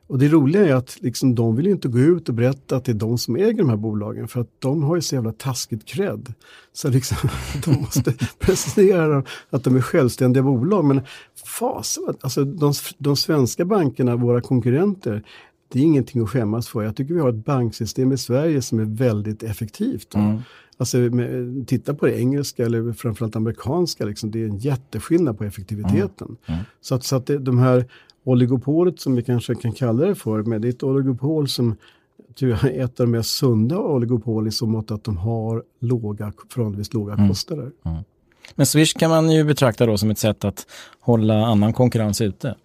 [0.08, 2.91] Och det roliga är att liksom, de vill inte gå ut och berätta att det
[2.91, 5.86] är de som äger de här bolagen för att de har ju så jävla taskigt
[5.86, 6.34] cred.
[6.73, 7.30] Så liksom,
[7.65, 10.86] de måste presentera att de är självständiga bolag.
[10.86, 11.01] Men
[11.45, 15.23] fasen, alltså de, de svenska bankerna, våra konkurrenter,
[15.71, 16.84] det är ingenting att skämmas för.
[16.84, 20.15] Jag tycker vi har ett banksystem i Sverige som är väldigt effektivt.
[20.15, 20.39] Mm.
[20.77, 25.43] Alltså, med, titta på det engelska eller framförallt amerikanska, liksom, det är en jätteskillnad på
[25.43, 26.27] effektiviteten.
[26.27, 26.38] Mm.
[26.45, 26.62] Mm.
[26.81, 27.86] Så att, så att det, de här
[28.23, 31.75] oligopolet som vi kanske kan kalla det för, men det är ett oligopol som
[32.39, 36.93] är ett av de mest sunda oligopol i så mått att de har låga, förhållandevis
[36.93, 37.27] låga Mm.
[37.29, 37.71] kostnader.
[38.55, 40.65] Men Swish kan man ju betrakta då som ett sätt att
[40.99, 42.55] hålla annan konkurrens ute.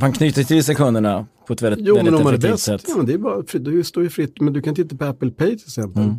[0.00, 2.52] Man knyter till sig kunderna på ett väldigt, Jo, men väldigt om man är effektivt
[2.52, 2.84] bäst, sätt.
[2.88, 5.04] ja, men det är bara, fri- du står ju fritt, men du kan titta på
[5.04, 6.02] Apple Pay till exempel.
[6.02, 6.14] Mm.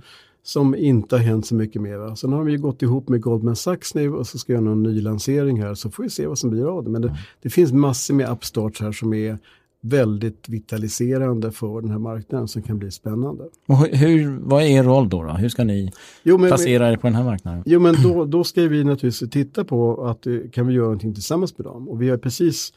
[0.45, 1.97] Som inte har hänt så mycket mer.
[1.97, 2.15] Va?
[2.15, 4.69] Sen har vi ju gått ihop med Goldman Sachs nu och så ska jag göra
[4.75, 6.89] någon ny lansering här så får vi se vad som blir av det.
[6.89, 7.19] Men det, Mm.
[7.41, 9.37] det finns massor med upstarts här som är
[9.85, 13.43] väldigt vitaliserande för den här marknaden som kan bli spännande.
[13.67, 15.29] Och hur- hur, vad är er roll då, då?
[15.29, 15.91] Hur ska ni
[16.23, 17.63] Jo, men, placera er på den här marknaden?
[17.65, 21.13] jo, men då, då ska vi naturligtvis titta på att eh, kan vi göra någonting
[21.13, 21.89] tillsammans med dem.
[21.89, 22.73] Och vi har precis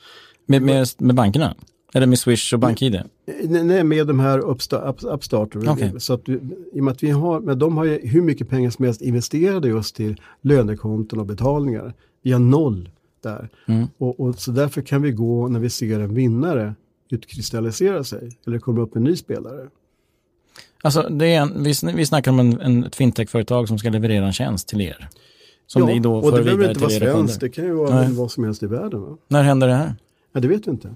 [0.46, 1.54] Med, med, med bankerna?
[1.96, 3.00] Eller med Swish och BankID?
[3.44, 5.68] Nej, med de här Upstarter.
[5.68, 5.92] Okej.
[5.98, 6.34] Så att vi,
[6.72, 9.02] I och med att vi har, men de har ju hur mycket pengar som helst
[9.02, 11.94] investerade just till lönekonton och betalningar.
[12.22, 12.90] Vi har noll
[13.22, 13.48] där.
[13.66, 13.86] Mm.
[13.98, 16.74] Och, och så därför kan vi gå när vi ser en vinnare
[17.10, 19.68] utkristallisera sig eller komma upp en ny spelare.
[20.82, 24.26] Alltså, det är en, vi, vi snackar om en, en, ett fintech-företag som ska leverera
[24.26, 25.08] en tjänst till er.
[25.66, 28.12] Som ni då och för det behöver inte vara svenskt, det kan ju vara Nej.
[28.12, 29.00] vad som helst i världen.
[29.02, 29.16] Va?
[29.28, 29.94] När händer det här?
[30.32, 30.94] Ja, det vet jag inte.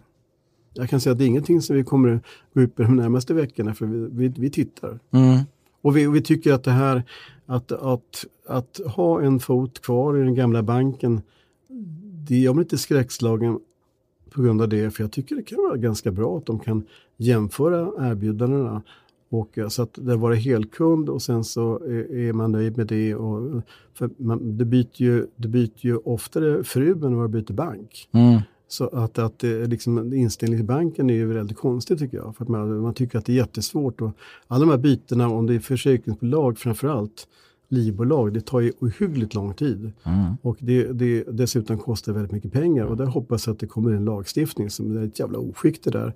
[0.74, 2.22] Jag kan säga att det är ingenting som vi kommer att
[2.54, 4.98] gå ut med de närmaste veckorna för vi, vi, vi tittar.
[5.10, 5.38] Mm.
[5.82, 7.02] Och vi, vi tycker att det här
[7.46, 11.20] att, att, att ha en fot kvar i den gamla banken,
[12.28, 13.60] det gör mig inte skräckslagen
[14.30, 16.84] på grund av det, för jag tycker det kan vara ganska bra att de kan
[17.16, 18.82] jämföra erbjudandena.
[19.28, 22.86] Och, eh, så att det var helkund och sen så är, är man nöjd med
[22.86, 23.14] det.
[23.14, 23.62] Och,
[23.94, 28.08] för man, det, byter ju, det byter ju oftare fru än vad det byter bank.
[28.12, 28.40] Mm.
[28.72, 32.36] Så att, att det, liksom, inställningen till banken är ju väldigt konstigt tycker jag.
[32.36, 34.00] För att man, man tycker att det är jättesvårt.
[34.00, 34.10] Och
[34.46, 37.26] alla de här bytena, om det är försäkringsbolag framförallt,
[37.68, 39.92] livbolag, det tar ju ohyggligt lång tid.
[40.02, 40.36] Mm.
[40.42, 42.84] Och det, det dessutom kostar väldigt mycket pengar.
[42.84, 45.90] Och där hoppas jag att det kommer en lagstiftning som är ett jävla oskick det
[45.90, 46.14] där.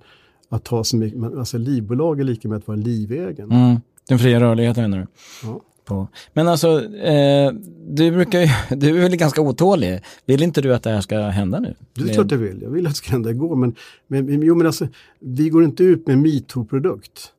[0.49, 3.51] Att ta så mycket, alltså livbolag är lika med att vara livägen.
[3.51, 3.77] Mm.
[4.07, 5.07] Den fria rörligheten menar du?
[5.47, 5.61] Ja.
[5.85, 6.07] På.
[6.33, 7.51] Men alltså, eh,
[7.87, 10.01] du brukar ju, du är väl ganska otålig.
[10.25, 11.75] Vill inte du att det här ska hända nu?
[11.93, 13.55] Det är klart jag vill, jag vill att det ska hända igår.
[13.55, 13.75] Men,
[14.07, 14.87] men, jo, men alltså,
[15.19, 17.31] vi går inte ut med en metoo-produkt.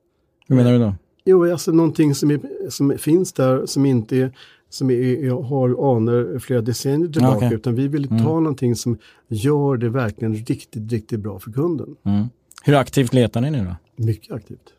[0.48, 0.94] Hur menar du då?
[1.24, 4.32] Jo, alltså någonting som, är, som finns där som inte är,
[4.70, 7.36] som är, har anor flera decennier tillbaka.
[7.36, 7.54] okej.
[7.54, 11.96] Utan vi vill ta någonting som gör det verkligen riktigt, riktigt bra för kunden.
[12.02, 12.26] Mm.
[12.62, 14.04] Hur aktivt letar ni nu då?
[14.04, 14.75] Mycket aktivt.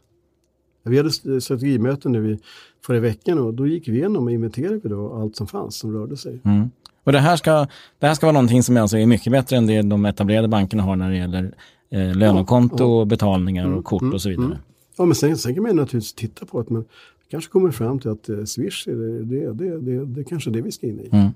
[0.89, 2.39] Vi hade strategimöten nu i
[2.85, 5.93] förra veckan och då gick vi igenom och inventerade vi då allt som fanns som
[5.93, 6.39] rörde sig.
[6.45, 6.69] Mm.
[7.03, 7.67] Och det här, ska,
[7.99, 10.83] det här ska vara någonting som alltså är mycket bättre än det de etablerade bankerna
[10.83, 11.55] har när det gäller
[11.89, 14.59] eh, lönekonto, betalningar och kort och så vidare.
[14.97, 16.85] Ja, men sen, sen kan man naturligtvis titta på att man
[17.31, 20.49] kanske kommer fram till att eh, Swish, är det, det, det, det, det är kanske
[20.49, 21.09] det vi ska in i.
[21.11, 21.29] Mm.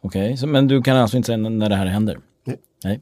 [0.00, 2.18] Okej, så- men du kan alltså inte säga när det här händer?
[2.44, 2.56] Nej.
[2.84, 3.00] Nej.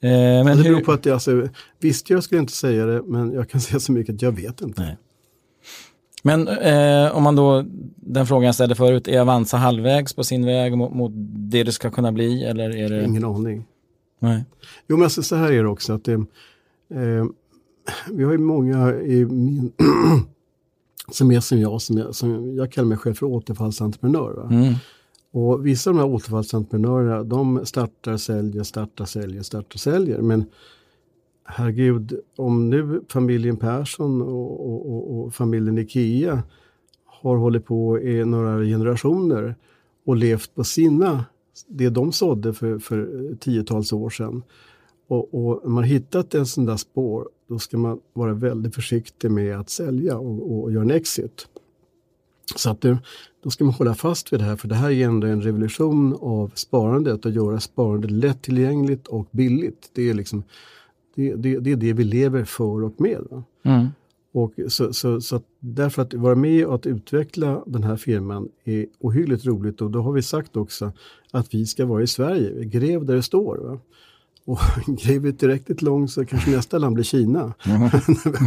[0.00, 1.48] Eh, men det beror hur, på att det, alltså,
[1.80, 4.60] visst jag skulle inte säga det, men jag kan säga så mycket att jag vet
[4.60, 4.82] inte.
[4.82, 4.96] Nej.
[6.22, 7.64] Men eh, om man då,
[7.96, 11.72] den frågan jag ställde förut, är Avanza halvvägs på sin väg mot, mot det det
[11.72, 12.44] ska kunna bli?
[12.44, 13.04] Eller är det...
[13.04, 13.64] Ingen aning.
[14.18, 14.44] Nej.
[14.88, 17.24] Jo, men alltså, så här är det också att det, eh,
[18.10, 19.72] vi har ju många i min,
[21.12, 24.32] som är som jag, som jag, som jag kallar mig själv för återfallsentreprenör.
[24.32, 24.48] Va?
[24.50, 24.74] Mm.
[25.38, 30.22] Och vissa av de här återfallsentreprenörerna, de startar, säljer, startar, säljer, startar, säljer.
[30.22, 30.44] Men
[31.44, 36.42] herregud, om nu familjen Persson och, och, och, och familjen Ikea
[37.04, 39.54] har hållit på i några generationer
[40.06, 41.24] och levt på sina,
[41.68, 44.42] det de sådde för, för tiotals år sedan.
[45.08, 49.30] Och, och när man hittat en sån där spår, då ska man vara väldigt försiktig
[49.30, 51.48] med att sälja och, och göra en exit.
[52.56, 52.98] Så att det,
[53.42, 56.16] då ska man hålla fast vid det här, för det här är ändå en revolution
[56.20, 59.90] av sparandet, att göra sparandet lättillgängligt och billigt.
[59.92, 60.42] Det är, liksom,
[61.14, 63.44] det, det, det, är det vi lever för och med.
[63.62, 63.86] Mm.
[64.32, 68.48] Och så, så, så att därför att vara med och att utveckla den här firman
[68.64, 70.92] är ohyggligt roligt och då har vi sagt också
[71.30, 73.56] att vi ska vara i Sverige, gräv där det står.
[73.56, 73.78] Va?
[74.48, 77.52] Och gräver vi tillräckligt långt så kanske nästa land blir Kina.
[77.66, 77.78] När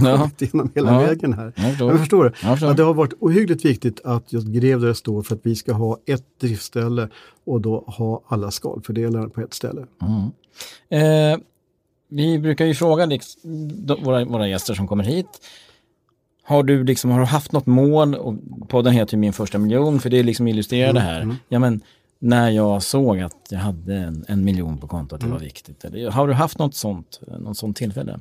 [0.01, 0.17] vi har Ja.
[0.17, 0.99] gått igenom hela Ja.
[1.07, 1.53] vägen här.
[1.79, 2.25] Jag förstår.
[2.25, 2.69] Jag förstår.
[2.71, 5.55] Att det har varit ohyggligt viktigt att just gräv där det står för att vi
[5.55, 7.09] ska ha ett driftställe
[7.45, 9.81] och då ha alla skalfördelar på ett ställe.
[10.89, 11.37] Eh,
[12.09, 13.41] vi brukar ju fråga liksom,
[14.03, 15.27] våra, våra gäster som kommer hit.
[16.43, 18.15] Har du, liksom, har du haft något mål?
[18.15, 18.35] Och
[18.69, 21.35] podden heter ju Min första miljon för det liksom illustrerar det här.
[21.49, 21.81] Ja, men,
[22.23, 25.86] när jag såg att jag hade en, en miljon på kontot, det var viktigt.
[25.86, 28.19] Eller, har du haft något sånt, något sånt tillfälle?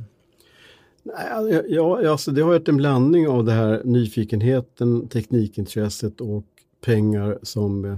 [1.03, 6.45] Nej, ja, alltså det har varit en blandning av det här nyfikenheten, teknikintresset och
[6.85, 7.97] pengar som eh,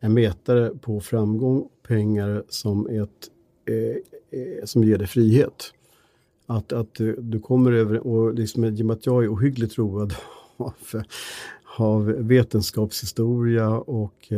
[0.00, 3.30] en mätare på framgång, pengar som ett
[3.68, 5.72] eh, eh, som ger dig frihet.
[6.46, 10.14] Att, att du kommer över, och liksom, i och med att jag är ohyggligt road
[10.56, 10.74] av,
[11.76, 14.32] av vetenskapshistoria och,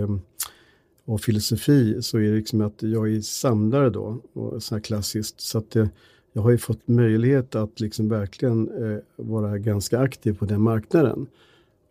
[1.08, 5.40] och filosofi så är det liksom att jag är samlare då, och så här klassiskt.
[5.40, 5.76] Så att
[6.32, 11.26] jag har ju fått möjlighet att liksom verkligen eh, vara ganska aktiv på den marknaden.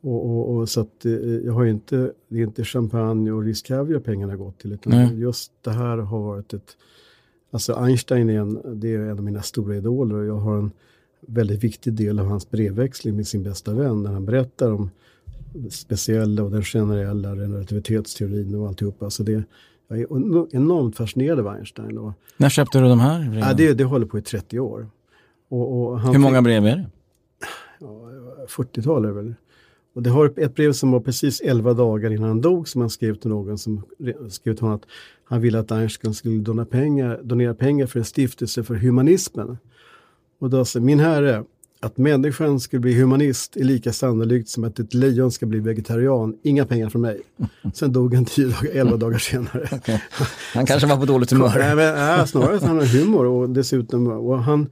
[0.02, 4.00] Och, och, och så att eh, jag har inte, det är inte champagne och riskkaviar
[4.00, 5.20] pengarna gått till utan Nej.
[5.20, 6.78] just det här har varit ett,
[7.52, 10.72] alltså Einstein är en, det är en av mina stora idoler och jag har en
[11.20, 14.90] väldigt viktig del av hans brevväxling med sin bästa vän när han berättar om
[15.70, 19.06] speciella och den generella relativitetsteorin och alltihopa.
[19.06, 19.44] Alltså det,
[19.88, 21.98] jag är enormt fascinerad av Einstein.
[21.98, 23.40] Och, När köpte du de här?
[23.40, 24.88] Ja, det, det håller på i 30 år.
[25.50, 26.90] Och, och Hur många brev är det?
[27.80, 27.88] Ja,
[28.48, 29.36] 40-tal är det väl.
[29.94, 32.90] Och det har ett brev som var precis 11 dagar innan han dog som han
[32.90, 33.82] skrev till någon som
[34.30, 34.86] skrev till honom att
[35.24, 39.58] han ville att Einstein skulle donera pengar, donera pengar för en stiftelse för humanismen.
[40.40, 41.44] Och då sa min herre,
[41.80, 46.38] att människan skulle bli humanist är lika sannolikt som att ett lejon ska bli vegetarian.
[46.44, 47.22] Inga pengar från mig.
[47.74, 49.70] Sen dog han tio dagar, elva dagar senare.
[49.78, 50.00] Okay.
[50.54, 51.54] Han kanske var på dåligt humör.
[51.60, 54.70] Nej, men, nej, snarare att han har humor och dessutom och han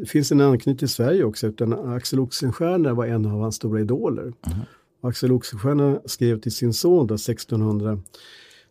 [0.00, 1.46] det finns en anknytning till Sverige också.
[1.46, 4.22] Utan Axel Oxenstierna var en av hans stora idoler.
[4.22, 4.58] Mm.
[5.02, 7.98] Axel Oxenstierna skrev till sin son då, 1600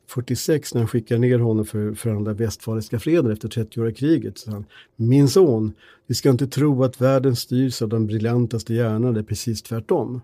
[0.10, 4.38] 46 när han skickar ner honom för att förhandla västfaliska freden efter 30-åriga kriget.
[4.38, 5.74] Så han, Min son,
[6.08, 10.22] vi ska inte tro att världen styrs av den briljantaste hjärnan, det är precis tvärtom.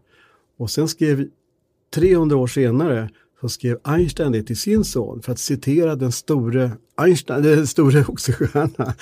[0.57, 1.27] Och sen skrev
[1.93, 3.09] 300 år senare
[3.41, 8.05] så skrev Einstein det till sin son för att citera den store Einstein, den store
[8.07, 8.69] Oxenstierna.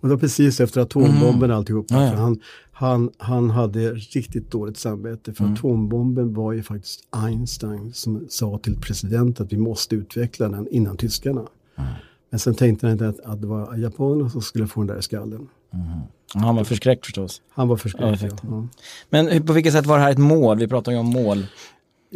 [0.00, 1.56] Och det var precis efter atombomben mm.
[1.56, 1.94] alltihopa.
[1.94, 2.14] Ja, ja.
[2.14, 2.40] Han,
[2.72, 5.54] han, han hade riktigt dåligt samvete för mm.
[5.54, 10.96] atombomben var ju faktiskt Einstein som sa till presidenten att vi måste utveckla den innan
[10.96, 11.46] tyskarna.
[11.76, 11.90] Mm.
[12.30, 14.98] Men sen tänkte han inte att, att det var japanerna som skulle få den där
[14.98, 15.48] i skallen.
[15.72, 15.86] Mm.
[16.34, 17.42] Han var förskräckt förstås.
[17.50, 18.68] Han var förskräckt, ja, ja.
[19.10, 20.58] Men på vilket sätt var det här ett mål?
[20.58, 21.46] Vi pratar ju om mål.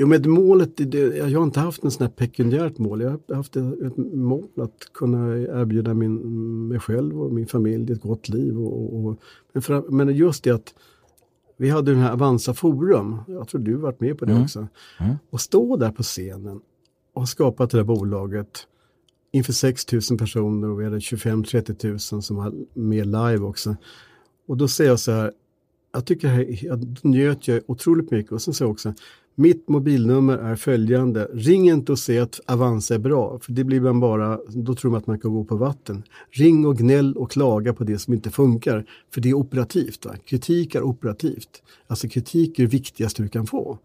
[0.00, 3.00] Jo, med målet, det, jag har inte haft en sån här pekuniärt mål.
[3.00, 8.02] Jag har haft ett, mål att kunna erbjuda min, mig själv och min familj ett
[8.02, 8.58] gott liv.
[8.58, 9.20] Och, och
[9.52, 10.74] men, för, men, just det att
[11.56, 14.44] vi hade den här Avanza Forum, jag tror du varit med på det mm.
[14.44, 14.66] också.
[15.00, 15.14] Mm.
[15.30, 16.60] Och stå där på scenen
[17.12, 18.66] och skapa det där bolaget
[19.30, 23.76] inför 6 000 personer och vi hade 25-30 000 som var med live också.
[24.46, 25.32] Och då säger jag så här,
[25.92, 28.94] jag tycker jag njöt jag otroligt mycket och sen säger jag också,
[29.38, 31.28] mitt mobilnummer är följande.
[31.32, 34.90] Ring inte och säg att Avanza är bra, för det blir man bara, då tror
[34.90, 36.02] man att man kan gå på vatten.
[36.30, 40.06] Ring och gnäll och klaga på det som inte funkar, för det är operativt.
[40.06, 40.14] Va?
[40.24, 41.62] Kritik är operativt.
[41.86, 43.78] Alltså kritik är det viktigaste du kan få.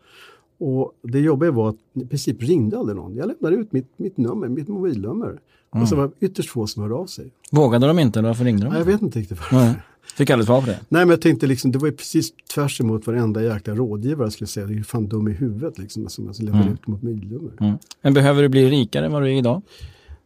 [0.66, 3.16] Och det jobbiga var att i princip ringde aldrig någon.
[3.16, 5.28] Jag lämnade ut mitt, mitt nummer, mitt mobilnummer.
[5.28, 5.84] Mm.
[5.84, 7.32] Och så var det ytterst få som hörde av sig.
[7.52, 8.70] Vågade de inte eller varför ringde de?
[8.70, 9.82] Nej, jag vet inte riktigt varför.
[10.16, 10.80] Fick aldrig svar på det?
[10.90, 14.48] Nej, men jag tänkte liksom, det var ju precis tvärs emot varenda jäkla rådgivare skulle
[14.48, 14.66] säga.
[14.66, 16.74] Det är ju fan dum i huvudet liksom, som alltså, lämnar mm.
[16.74, 17.52] ut mot mobilnummer.
[17.60, 17.78] Mm.
[18.02, 19.62] Men behöver du bli rikare än vad du är idag?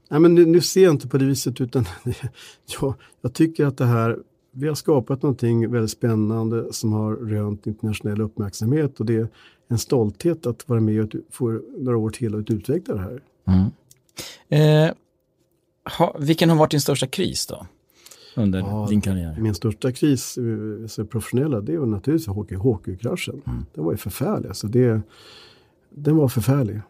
[0.09, 1.85] Nej, men nu, nu ser jag inte på det viset, utan
[2.81, 4.17] jag, jag tycker att det här,
[4.59, 9.27] vi har skapat någonting väldigt spännande som har rönt internationell uppmärksamhet och det är
[9.67, 13.21] en stolthet att vara med och få några år till att utveckla det här.
[13.45, 13.71] Mm.
[14.49, 14.93] Eh,
[15.97, 17.67] ha, vilken har varit din största kris då?
[18.37, 19.37] under ja, din karriär?
[19.39, 23.41] Min största kris eh, så professionella det var naturligtvis hockeykraschen.
[23.45, 23.65] Mm.
[23.73, 24.47] Den var ju förfärlig.
[24.47, 25.01] Alltså det,
[25.89, 26.81] den var förfärlig.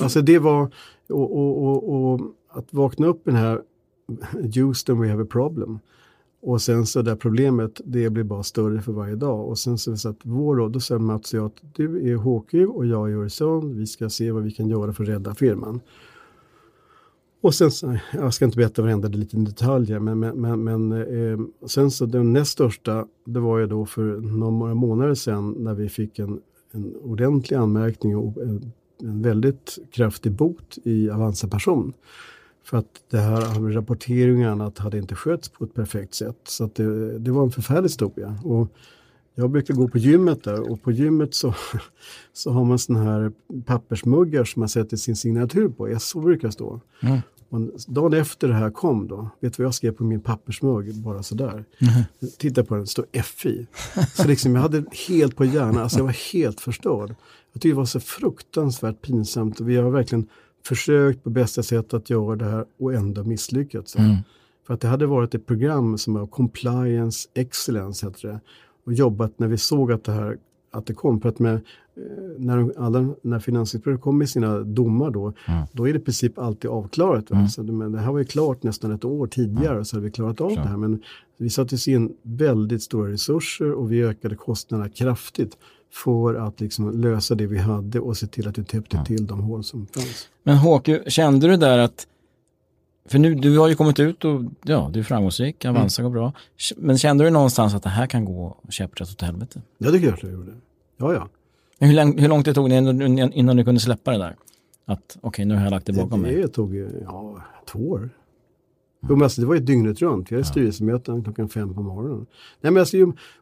[0.00, 0.70] Alltså det var,
[1.08, 3.62] och, och, och, och att vakna upp i den här
[4.54, 5.78] Houston we have a problem.
[6.42, 9.48] Och sen så det problemet, det blir bara större för varje dag.
[9.48, 12.54] Och sen så att vår råd, då säger Mats och jag att du är HQ
[12.76, 13.74] och jag är Öresund.
[13.74, 15.80] Vi ska se vad vi kan göra för att rädda firman.
[17.42, 21.90] Och sen, så, jag ska inte berätta varenda liten detalj, men, men, men eh, sen
[21.90, 26.18] så den näst största, det var ju då för några månader sedan när vi fick
[26.18, 26.40] en,
[26.72, 28.72] en ordentlig anmärkning och en,
[29.02, 31.92] en väldigt kraftig bot i Avanza person.
[32.64, 36.36] För att det här rapportering och annat hade inte skötts på ett perfekt sätt.
[36.44, 38.38] Så det, det var en förfärlig historia.
[38.44, 38.68] Och
[39.34, 41.54] jag brukar gå på gymmet där och på gymmet så,
[42.32, 43.32] så har man såna här
[43.66, 45.96] pappersmuggar som man sätter sin signatur på.
[46.00, 46.80] Så brukar det stå.
[47.02, 47.18] Mm.
[47.50, 50.94] Och dagen efter det här kom då, vet du vad jag skrev på min pappersmugg
[50.94, 51.64] bara sådär?
[51.78, 52.04] Mm.
[52.38, 53.66] Titta på den, det står FI.
[54.14, 57.14] Så liksom jag hade helt på hjärnan, alltså jag var helt förstörd.
[57.52, 60.26] Jag tyckte det var så fruktansvärt pinsamt och vi har verkligen
[60.64, 63.96] försökt på bästa sätt att göra det här och ändå misslyckats.
[63.96, 64.16] Mm.
[64.66, 68.40] För att det hade varit ett program som var Compliance Excellence, heter det
[68.84, 70.38] och jobbat när vi såg att det här
[70.70, 71.20] att det kom.
[71.20, 71.60] För att med, eh,
[72.38, 75.66] när, alla, när Finansinspektionen kom med sina domar då, mm.
[75.72, 77.30] då är det i princip alltid avklarat.
[77.30, 77.48] Mm.
[77.48, 79.84] Så men det här var ju klart nästan ett år tidigare mm.
[79.84, 80.54] så hade vi klarat av så.
[80.54, 80.76] det här.
[80.76, 81.02] Men
[81.36, 85.56] vi satte in väldigt stora resurser och vi ökade kostnaderna kraftigt
[85.92, 89.06] för att liksom lösa det vi hade och se till att vi täppte mm.
[89.06, 90.28] till de hål som fanns.
[90.42, 92.06] Men Håke, kände du där att
[93.08, 96.12] för nu, du har ju kommit ut och ja, du är framgångsrik, Avanza mm.
[96.12, 96.32] går bra.
[96.76, 99.62] Men kände du någonstans att det här kan gå käpprätt åt helvete?
[99.78, 100.52] Ja, det är klart jag gjorde.
[100.96, 101.28] Ja, ja.
[101.78, 104.36] Men hur, lång, hur långt det tog det innan, innan du kunde släppa det där?
[104.84, 106.36] Att okej, okay, nu har jag lagt det bakom mig.
[106.36, 107.98] Det tog ja, två år.
[107.98, 108.10] Mm.
[109.18, 110.32] men alltså, det var ju dygnet runt.
[110.32, 110.50] Vi hade ja.
[110.50, 112.26] styrelsemöten klockan fem på morgonen.
[112.60, 112.96] Nej, men alltså,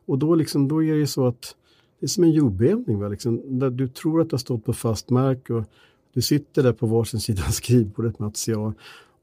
[0.07, 1.55] och då, liksom, då är det ju så att
[2.01, 3.11] det är som en jordbävning.
[3.11, 5.65] Liksom, där du tror att du har stått på fast mark och
[6.13, 8.75] du sitter där på varsin sida av skrivbordet Mats och jag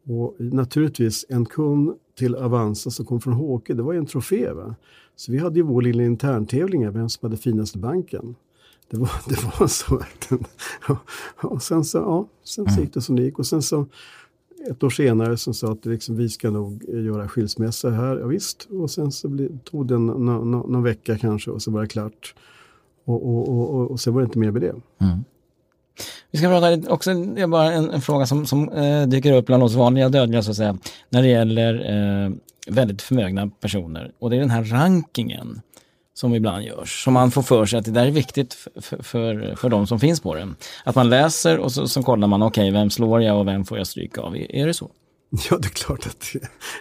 [0.07, 4.51] och naturligtvis en kund till Avanza som kom från Håke, det var ju en trofé.
[4.51, 4.75] Va?
[5.15, 8.35] Så vi hade ju vår lilla interntävling, vem som hade finaste banken.
[8.89, 10.01] Det var, det var så.
[11.47, 13.39] och sen så, ja, sen så gick det som det gick.
[13.39, 13.85] Och sen så
[14.69, 18.17] ett år senare så sa att liksom, vi ska nog göra skilsmässa här.
[18.17, 18.67] Ja, visst.
[18.71, 22.35] Och sen så tog det någon, någon, någon vecka kanske och så var det klart.
[23.05, 24.75] Och, och, och, och, och sen var det inte mer med det.
[25.01, 25.23] Mm.
[26.31, 29.45] Vi ska prata också, det är bara en, en fråga som, som eh, dyker upp
[29.45, 30.77] bland oss vanliga dödliga så att säga,
[31.09, 32.31] när det gäller eh,
[32.67, 34.11] väldigt förmögna personer.
[34.19, 35.61] Och det är den här rankingen
[36.13, 39.55] som ibland görs, som man får för sig att det där är viktigt för, för,
[39.55, 40.55] för de som finns på den.
[40.83, 43.65] Att man läser och så, så kollar man, okej, okay, vem slår jag och vem
[43.65, 44.37] får jag stryka av?
[44.37, 44.91] Är det så?
[45.49, 46.35] Ja, det är klart att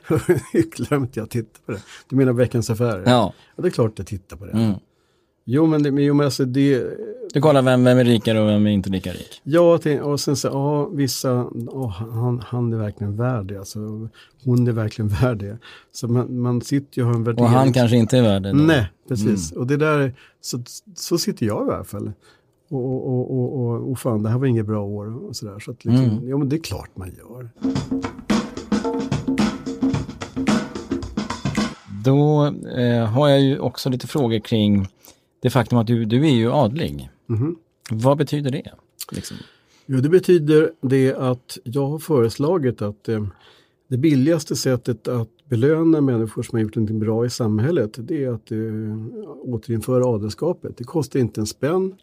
[0.09, 0.21] jag
[0.71, 1.81] glömt jag tittar på det.
[2.09, 3.03] Du menar Veckans Affärer?
[3.07, 3.33] Ja.
[3.57, 3.63] ja.
[3.63, 4.53] det är klart att jag tittar på det.
[4.53, 4.75] Mm.
[5.47, 6.85] Jo, men, det, men, jo, men alltså det...
[7.33, 9.41] Du kollar vem, vem är rikare och vem är inte lika rik?
[9.43, 13.59] Ja, och sen så, ja, vissa, oh, han, han är verkligen värd det.
[13.59, 13.79] Alltså,
[14.45, 15.59] hon är verkligen värd det.
[15.93, 17.45] Så man, man sitter ju och har en värdering.
[17.45, 18.53] Och han kanske inte är värd det?
[18.53, 18.59] Då.
[18.59, 19.53] Nej, precis.
[19.53, 19.61] Mm.
[19.61, 20.63] Och det där, så,
[20.95, 22.13] så sitter jag i alla fall.
[22.71, 25.59] Och, och, och, och, och fan, det här var inget bra år och sådär.
[25.59, 26.29] Så att liksom, mm.
[26.29, 27.51] ja men det är klart man gör.
[32.05, 32.47] Då
[32.79, 34.89] eh, har jag ju också lite frågor kring
[35.45, 37.11] det faktum att du, du är ju adlig.
[37.29, 37.57] Mm.
[37.91, 38.73] Vad betyder det?
[39.13, 39.37] Liksom?
[39.87, 43.27] Jo, det betyder det att jag har föreslagit att eh,
[43.89, 48.29] det billigaste sättet att belöna människor som har gjort något bra i samhället det är
[48.29, 48.59] att eh,
[49.43, 50.77] återinföra adelskapet.
[50.77, 51.95] Det kostar inte en spänn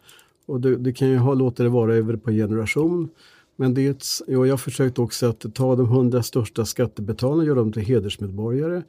[0.46, 3.08] och det, det kan ju ha, låta det vara över på generation.
[3.56, 7.46] Men det är ett, jag har försökt också att ta de hundra största skattebetalarna och
[7.46, 8.82] göra dem till hedersmedborgare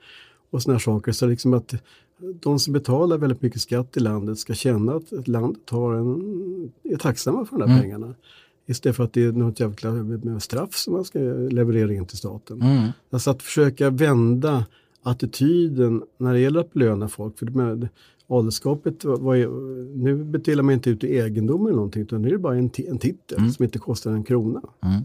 [0.50, 1.12] och sådana saker.
[1.12, 1.76] Så liksom att
[2.34, 6.98] de som betalar väldigt mycket skatt i landet ska känna att landet har en, är
[6.98, 7.82] tacksamma för de där mm.
[7.82, 8.16] pengarna.
[8.66, 11.20] Istället för att det är något jävla straff som man ska
[11.50, 12.62] leverera in till staten.
[12.62, 12.90] Mm.
[13.10, 14.66] Alltså att försöka vända
[15.04, 17.40] attityden när det gäller att belöna folk.
[17.40, 17.88] För med
[18.28, 19.36] adelskapet, var,
[19.98, 22.72] nu betalar man inte ut i egendom eller någonting utan nu är det bara en,
[22.78, 23.52] en titel mm.
[23.52, 24.62] som inte kostar en krona.
[24.84, 25.02] Mm.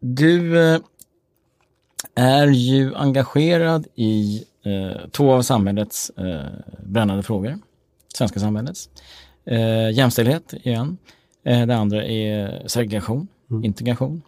[0.00, 0.80] Du eh,
[2.14, 6.42] är ju engagerad i eh, två av samhällets eh,
[6.82, 7.58] brännande frågor.
[8.14, 8.90] Svenska samhällets.
[9.44, 10.96] Eh, jämställdhet igen.
[11.44, 13.64] Eh, det andra är segregation, mm.
[13.64, 14.22] integration.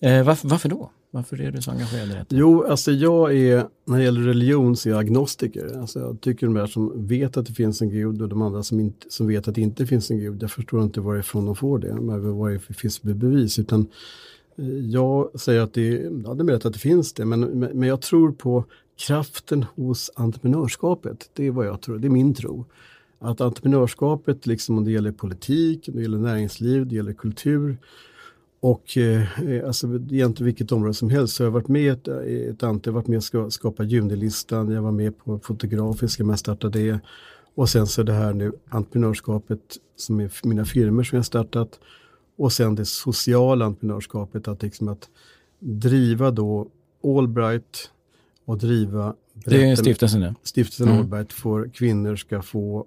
[0.00, 0.90] Eh, varför, varför då?
[1.14, 2.36] Varför är du så engagerad i detta?
[2.36, 5.78] Jo, alltså jag är, när det gäller religion så är jag agnostiker.
[5.80, 8.62] Alltså jag tycker de där som vet att det finns en gud och de andra
[8.62, 11.56] som, inte, som vet att det inte finns en gud, jag förstår inte varifrån de
[11.56, 11.92] får det,
[12.32, 13.58] vad det finns för bevis.
[13.58, 13.86] Utan
[14.58, 15.88] eh, jag säger att det,
[16.24, 18.64] ja, det är möjligt att det finns det, men, men jag tror på
[19.06, 21.30] kraften hos entreprenörskapet.
[21.32, 22.64] Det är vad jag tror, det är min tro.
[23.18, 27.78] Att entreprenörskapet, liksom om det gäller politik, det gäller näringsliv, det gäller kultur
[28.60, 29.26] och eh,
[29.66, 31.34] alltså egentligen vilket område som helst.
[31.34, 34.70] Så jag har varit med ett, ett antal, jag har varit med och skapat Junilistan,
[34.70, 37.00] jag var med på Fotografiska, jag startade det.
[37.54, 39.60] Och sen så det här nu entreprenörskapet
[39.96, 41.80] som är mina firmor som jag startat.
[42.36, 45.08] Och sen det sociala entreprenörskapet, att, liksom att
[45.58, 46.68] driva då
[47.04, 47.90] Allbright
[48.44, 50.34] och driva det är stiftelsen det.
[50.42, 50.98] Stiftelsen mm.
[50.98, 52.86] Allbright för kvinnor ska få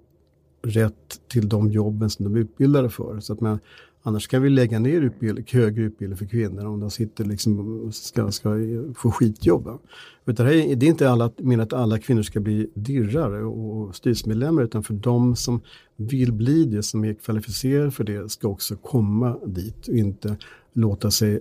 [0.62, 3.20] rätt till de jobben som de är utbildade för.
[3.20, 3.58] Så att man,
[4.02, 8.32] annars kan vi lägga ner utbildning, högre utbildning för kvinnor om de sitter liksom ska,
[8.32, 8.50] ska
[8.96, 9.78] få skitjobb.
[10.26, 14.82] Utan det, är, inte alla, menar att alla kvinnor ska bli dirrare och styrelsemedlemmar utan
[14.82, 15.60] för de som
[15.96, 20.36] vill bli det, som är kvalificerade för det, ska också komma dit och inte
[20.72, 21.40] låta sig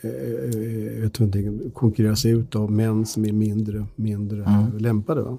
[0.00, 4.78] eh, inte, konkurreras ut av män som är mindre, mindre mm.
[4.78, 5.22] lämpade.
[5.22, 5.38] Va?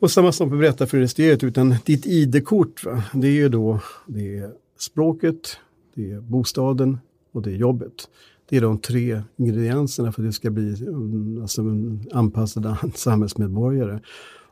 [0.00, 5.56] Och samma sak för registret, utan ditt ID-kort, det är ju då det är språket,
[5.94, 6.98] det är bostaden
[7.32, 8.08] och det är jobbet.
[8.48, 14.00] Det är de tre ingredienserna för att du ska bli mm, alltså, en anpassad samhällsmedborgare.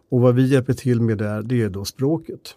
[0.08, 2.54] Och vad vi hjälper till med där, det är då språket.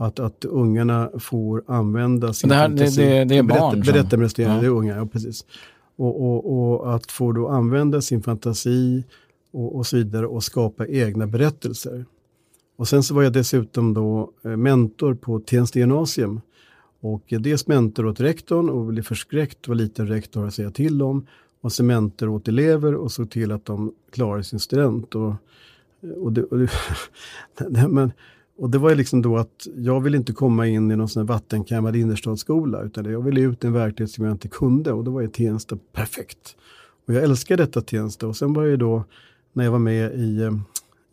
[0.00, 3.02] Att, att ungarna får använda sin Det här- fantasi.
[3.02, 4.60] det- det- det är barn som- Berättarmästaren, Ja.
[4.60, 5.44] det är unga, ja precis.
[5.96, 9.04] Och, och, och att få då använda sin fantasi
[9.52, 12.04] och, och så vidare och skapa egna berättelser.
[12.76, 16.40] Och sen så var jag dessutom då eh, mentor på Tensta gymnasium.
[17.00, 21.02] Och dels mentor åt rektorn och blev förskräckt vad liten rektor har att säga till
[21.02, 21.26] om.
[21.60, 25.14] Och sen mentor åt elever och såg till att de klarade sin student.
[25.14, 25.32] Och,
[26.16, 26.68] och, det, och, det,
[27.88, 28.12] men,
[28.60, 31.20] och det var ju liksom då att jag ville inte komma in i någon sån
[31.20, 35.04] här vattenkammad innerstadsskola utan jag ville ut i en verklighet som jag inte kunde och
[35.04, 36.56] då var ju Tensta perfekt.
[37.08, 39.04] Och jag älskar detta Tensta och sen var jag ju då
[39.52, 40.52] när jag var med i, eh,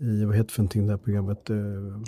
[0.07, 1.49] i vad heter för någonting det här programmet?
[1.49, 1.55] eh,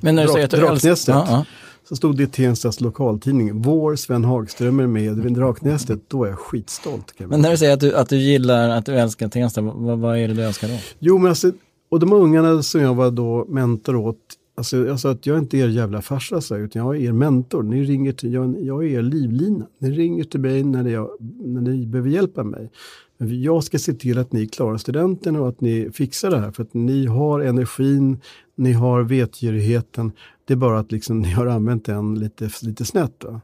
[0.01, 1.15] Men när Drak- Draknästet.
[1.15, 1.45] ja.
[1.89, 6.29] Så stod det i Tenstas lokaltidning, vår Sven Hagström är med vid Draknästet, då är
[6.29, 7.13] jag skitstolt.
[7.17, 9.99] Jag Men när du säger att du, att du gillar, att du älskar Tensta, vad,
[9.99, 10.77] vad är det du älskar då?
[10.99, 11.51] Jo, men alltså,
[11.89, 14.17] och de ungarna som jag var då mentor åt,
[14.59, 17.11] alltså jag sa att jag är inte er jävla farsa, så, utan jag är er
[17.11, 17.63] mentor.
[17.63, 19.67] Ni ringer till, jag, jag är er livlina.
[19.77, 22.71] Ni ringer till mig när, jag, när ni behöver hjälpa mig.
[23.17, 26.51] Men jag ska se till att ni klarar studenten och att ni fixar det här,
[26.51, 28.17] för att ni har energin,
[28.55, 30.11] ni har vetgirigheten.
[30.45, 33.13] Det är bara att liksom, ni har använt den lite, lite snett.
[33.17, 33.41] Då.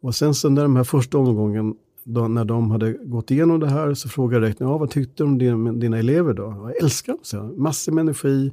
[0.00, 1.74] Och sen så när de här första omgången,
[2.04, 5.24] då, när de hade gått igenom det här så frågade rektorn, ja, vad tyckte du
[5.24, 6.42] om dina, dina elever då?
[6.62, 7.58] Jag älskar dem, så jag.
[7.58, 8.52] Massor med energi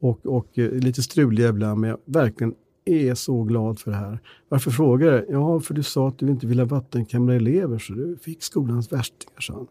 [0.00, 4.18] och, och eh, lite struliga ibland, men jag verkligen är så glad för det här.
[4.48, 5.24] Varför frågar jag?
[5.28, 8.92] Ja, för du sa att du inte ville ha vattenkamra elever så du fick skolans
[8.92, 9.66] värstingar, sa han.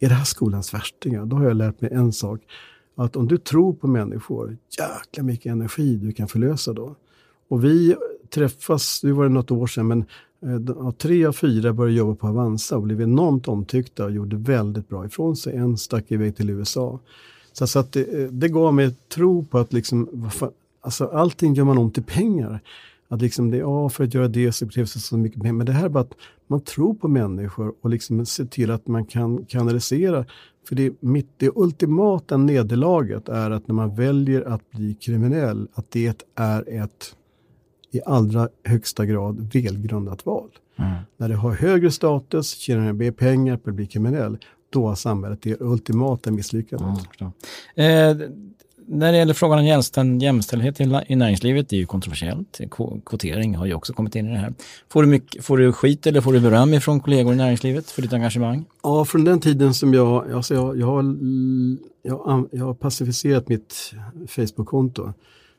[0.00, 1.26] Är det här skolans värstingar?
[1.26, 2.40] Då har jag lärt mig en sak.
[2.94, 6.96] Att om du tror på människor, jäkla mycket energi du kan förlösa då.
[7.48, 7.96] Och vi
[8.34, 10.04] träffas, nu var det något år sedan, men
[10.42, 14.88] eh, tre av fyra började jobba på Avanza och blev enormt omtyckta och gjorde väldigt
[14.88, 15.56] bra ifrån sig.
[15.56, 17.00] En stack iväg till USA.
[17.52, 21.54] Så, så att det, det gav mig tro på att liksom, vad fan, alltså allting
[21.54, 22.60] gör man om till pengar.
[23.08, 25.54] Att liksom det, ja, för att göra det så krävs det så mycket pengar.
[25.54, 26.14] Men det här är bara att
[26.46, 30.24] man tror på människor och liksom ser till att man kan kanalisera.
[30.68, 35.90] För det, mitt, det ultimata nederlaget är att när man väljer att bli kriminell, att
[35.90, 37.14] det är ett
[37.90, 40.50] i allra högsta grad välgrundat val.
[41.16, 44.38] När det har högre status, tjänar mer pengar på att bli kriminell,
[44.70, 47.04] då har samhället det ultimata misslyckandet.
[47.18, 47.32] Ja,
[47.84, 48.16] eh,
[48.90, 52.60] när det gäller frågan om jämställd, jämställdhet i, näringslivet, det är ju kontroversiellt.
[53.06, 54.54] Kvotering har ju också kommit in i det här.
[54.88, 58.02] Får du, mycket, får du skit eller får du beröm ifrån kollegor i näringslivet för
[58.02, 58.64] ditt engagemang?
[58.82, 61.16] Ja, från den tiden som jag, alltså jag, jag, har,
[62.02, 63.92] jag, har- jag har pacificerat mitt
[64.28, 65.12] Facebook-konto.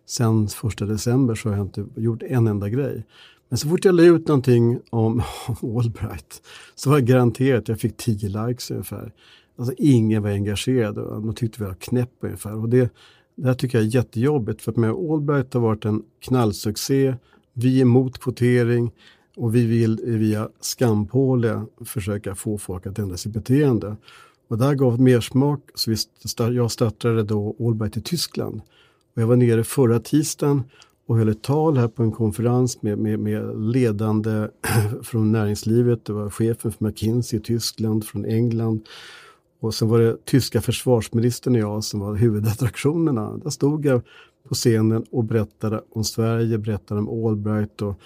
[0.07, 3.03] Sen första december så har jag inte gjort en enda grej.
[3.49, 5.21] Men så fort jag la ut någonting om
[5.61, 6.41] Allbright
[6.75, 9.13] så var jag garanterat jag fick 10 likes ungefär.
[9.57, 12.55] Alltså ingen var engagerad och de tyckte vi var knäpp ungefär.
[12.55, 12.93] Och det,
[13.35, 17.15] det här tycker jag är jättejobbigt för att med Allbright har varit en knallsuccé.
[17.53, 18.91] Vi är emot kvotering
[19.37, 23.95] och vi vill via skampåle försöka få folk att ändra sitt beteende.
[24.47, 25.97] Och det här gav mer smak så vi
[26.55, 28.61] jag startade då Allbright i Tyskland.
[29.15, 30.63] Och jag var nere förra tisdagen
[31.09, 34.47] och höll ett tal här på en konferens med, med, med ledande
[35.03, 36.05] från näringslivet.
[36.05, 38.81] Det var chefen för McKinsey i Tyskland, från England.
[39.59, 43.37] Och sen var det tyska försvarsministern och jag som var huvudattraktionerna.
[43.37, 44.01] Där stod jag
[44.47, 47.99] på scenen och berättade om Sverige, berättade om Allbright och,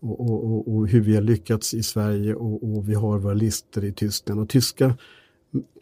[0.00, 3.34] och, och, och, och hur vi har lyckats i Sverige och, och vi har våra
[3.34, 4.40] listor i Tyskland.
[4.40, 4.94] Och tyska,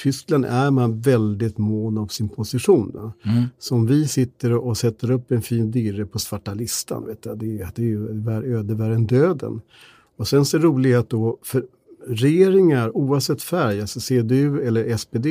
[0.03, 3.13] Tyskland är man väldigt mån om sin position.
[3.59, 7.39] Så om vi sitter och sätter upp en fin dirre på svarta listan, vet jag,
[7.39, 9.61] det, är- det är ju öde värre än döden.
[10.17, 11.65] Och sen så är det roligt att då, för
[12.07, 15.27] regeringar oavsett färg, alltså CDU eller SPD,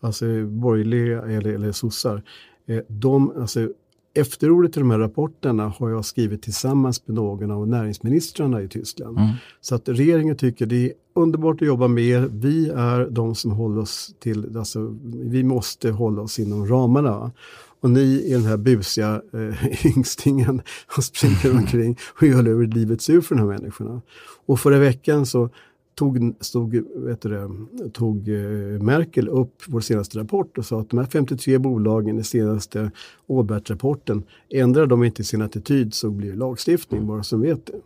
[0.00, 2.22] alltså borgerliga eller, eller sossar,
[2.66, 3.68] eh, de, alltså,
[4.14, 9.18] efterordet till de här rapporterna har jag skrivit tillsammans med någon av näringsministrarna i Tyskland.
[9.60, 12.28] Så att regeringen tycker det är underbart att jobba med er.
[12.32, 17.32] Vi är de som håller oss till, alltså, vi måste hålla oss inom ramarna.
[17.80, 20.62] Och ni är den här busiga eh, yngstingen
[20.94, 24.02] som springer omkring och gör över livet sur för de här människorna.
[24.46, 25.50] Och förra veckan så
[25.94, 27.50] tog, stod, vet du det,
[27.92, 32.24] tog eh, Merkel upp vår senaste rapport och sa att de här 53 bolagen i
[32.24, 32.90] senaste
[33.26, 37.80] Åberg-rapporten, ändrar de inte sin attityd så blir det lagstiftning, bara som vet det.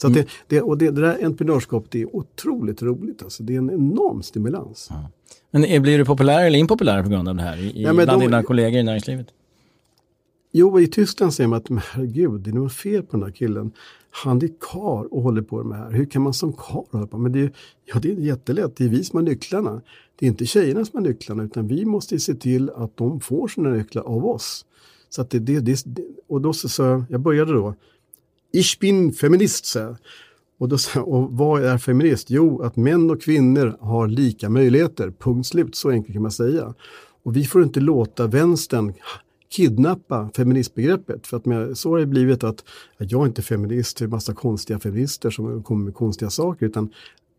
[0.00, 3.22] Så det, det, och det, det där entreprenörskapet är otroligt roligt.
[3.22, 3.42] Alltså.
[3.42, 4.90] Det är en enorm stimulans.
[5.50, 8.04] Men är, blir du populär eller impopulär på grund av det här i, Ja, men
[8.06, 9.26] bland då- dina kollegor i näringslivet?
[10.52, 13.30] Jo, i Tyskland säger man att men herregud, det är något fel på den här
[13.32, 13.72] killen.
[14.10, 15.90] Han är kar och håller på med det här.
[15.90, 17.18] Hur kan man som kar hålla på?
[17.18, 17.52] Men det är,
[17.84, 18.76] ja, det är jättelätt.
[18.76, 19.82] Det är vi som har nycklarna.
[20.18, 23.48] Det är inte tjejerna som har nycklarna utan vi måste se till att de får
[23.48, 24.64] sina nycklar av oss.
[25.08, 27.74] Så att det, det, det, och då så jag, jag började då
[28.52, 29.96] Ich bin feminist, så
[30.58, 32.30] och, då, och vad är feminist?
[32.30, 36.74] Jo, att män och kvinnor har lika möjligheter, punkt slut, så enkelt kan man säga.
[37.22, 38.94] Och vi får inte låta vänstern
[39.50, 41.26] kidnappa feministbegreppet.
[41.26, 42.64] För att med, så har det blivit att,
[42.98, 46.66] att jag är inte feminist, det är massa konstiga feminister som kommer med konstiga saker.
[46.66, 46.90] Utan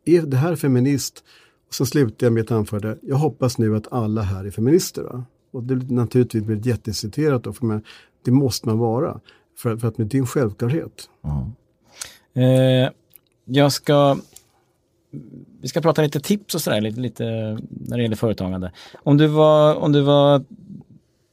[0.05, 1.23] är det här feminist?
[1.67, 2.97] Och så slutar jag med ett anförande.
[3.01, 5.03] Jag hoppas nu att alla här är feminister.
[5.03, 5.23] Va?
[5.51, 7.81] Och det naturligtvis blir jätteciterat då, för man,
[8.25, 9.19] det måste man vara.
[9.59, 11.09] För, för att det är en självklarhet.
[11.23, 11.53] Mm.
[12.33, 12.91] Eh,
[13.45, 14.17] jag ska
[15.61, 17.23] vi ska prata lite tips och sådär, lite, lite
[17.69, 18.71] när det gäller företagande.
[19.03, 20.43] Om du var, om du var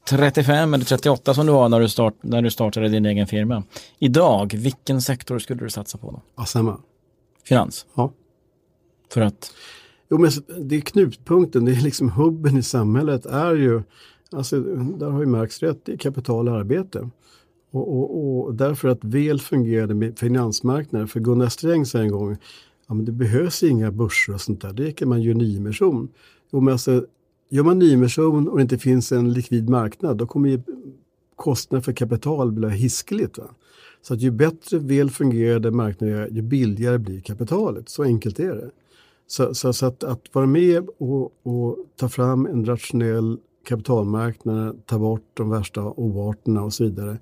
[0.09, 3.63] 35 eller 38 som du var när du, start, när du startade din egen firma.
[3.99, 6.23] Idag, vilken sektor skulle du satsa på då?
[6.37, 6.81] Ja, samma.
[7.45, 7.87] Finans?
[7.95, 8.13] Ja.
[9.13, 9.53] För att?
[10.11, 10.31] Jo, men
[10.69, 13.83] det är knutpunkten, det är liksom hubben i samhället är ju,
[14.33, 17.11] alltså där har ju Marx rätt, det är kapital och arbete.
[17.77, 22.37] Och, och, och därför att väl fungerande finansmarknader, för Gunnar Sträng sa en gång,
[22.87, 26.09] ja, men det behövs inga börser och sånt där, det kan man göra nyemission.
[26.53, 27.07] Jo, men alltså,
[27.49, 30.61] gör man nyemission och det inte finns en likvid marknad, då kommer ju
[31.37, 33.39] kostnaden för kapital bli hiskeligt.
[33.39, 33.45] Va?
[34.03, 37.89] Så att ju bättre väl fungerande marknader ju billigare blir kapitalet.
[37.89, 38.71] Så enkelt är det.
[39.27, 44.99] Så, så, så att, att, vara med och, och, ta fram en rationell kapitalmarknad, ta
[44.99, 47.19] bort de värsta oarterna och så vidare.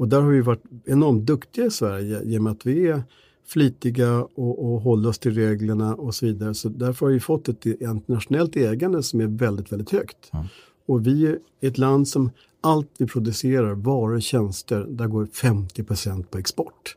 [0.00, 3.02] Och där har vi varit enormt duktiga i Sverige genom att vi är
[3.46, 6.54] flitiga och, och håller oss till reglerna och så vidare.
[6.54, 10.30] Så därför har vi fått ett internationellt ägande som är väldigt, väldigt högt.
[10.32, 10.46] Mm.
[10.86, 12.30] Och vi är ett land som
[12.60, 16.96] allt vi producerar, varor och tjänster, där går 50% på export.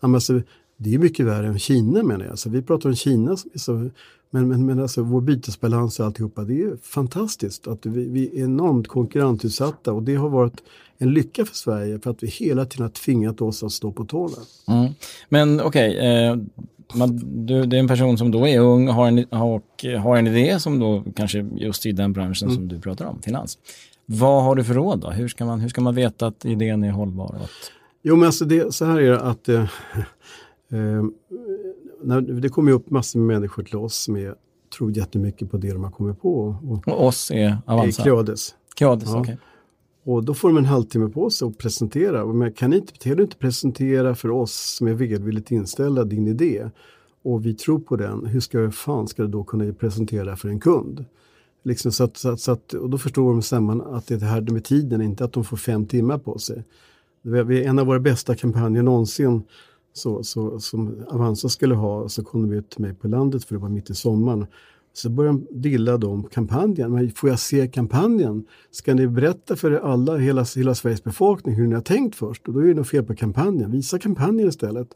[0.00, 0.14] Mm.
[0.14, 0.42] Alltså,
[0.76, 2.38] det är mycket värre än Kina menar jag.
[2.38, 3.90] Så vi pratar om Kina som är så
[4.30, 8.44] men, men, men alltså vår bytesbalans och alltihopa, det är fantastiskt att vi, vi är
[8.44, 10.62] enormt konkurrensutsatta och det har varit
[10.98, 14.04] en lycka för Sverige för att vi hela tiden har tvingat oss att stå på
[14.04, 14.36] tårna.
[14.68, 14.92] Mm.
[15.28, 16.36] Men okej, okay, eh,
[17.66, 20.78] det är en person som då är ung har en, och har en idé som
[20.78, 22.56] då kanske just i den branschen mm.
[22.56, 23.58] som du pratar om, finans.
[24.06, 25.10] Vad har du för råd då?
[25.10, 27.36] Hur ska man, hur ska man veta att idén är hållbar?
[28.02, 29.60] Jo men alltså det, så här är det att eh,
[30.72, 31.04] eh,
[32.02, 34.34] när, det kommer upp massor med människor till oss som är,
[34.76, 36.56] tror jättemycket på det de har kommit på.
[36.68, 38.02] Och, och oss är Avanza?
[38.02, 38.54] Creades.
[38.74, 39.20] Creades, ja.
[39.20, 39.36] Okay.
[40.04, 42.26] Och då får de en halvtimme på sig att presentera.
[42.26, 46.70] Men kan, inte, kan du inte presentera för oss som är välvilligt inställda din idé
[47.22, 50.60] och vi tror på den, hur ska fan ska du då kunna presentera för en
[50.60, 51.04] kund?
[51.62, 54.18] Liksom så att, så att, så att, och då förstår de samman att det är
[54.18, 56.64] det här med tiden, inte att de får fem timmar på sig.
[57.24, 59.42] Är en av våra bästa kampanjer någonsin
[59.92, 63.54] så, så, som Avanza skulle ha så kom de ut till mig på landet för
[63.54, 64.46] det var mitt i sommaren.
[64.92, 66.92] Så började de dilla om kampanjen.
[66.92, 68.44] Men får jag se kampanjen?
[68.70, 72.48] Ska ni berätta för alla, hela, hela Sveriges befolkning hur ni har tänkt först?
[72.48, 73.70] Och då är det något fel på kampanjen.
[73.70, 74.88] Visa kampanjen istället.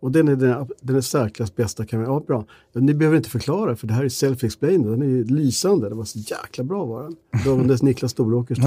[0.00, 2.12] Och den är den, den är särklass bästa kampanjen.
[2.12, 2.44] Ja, bra.
[2.72, 4.90] Ni behöver inte förklara för det här är self-explained.
[4.90, 5.88] Den är ju lysande.
[5.88, 7.16] Det var så jäkla bra var den.
[7.44, 8.58] Då var Niklas Storåkers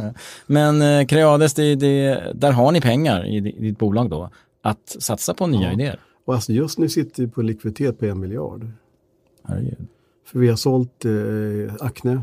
[0.46, 4.30] Men eh, Creades, det, det, där har ni pengar i, i ditt bolag då?
[4.62, 5.72] Att satsa på nya ja.
[5.72, 6.00] idéer.
[6.24, 8.70] Och alltså just nu sitter vi på likviditet på en miljard.
[9.44, 9.86] Herregud.
[10.26, 12.20] För vi har sålt eh, Acne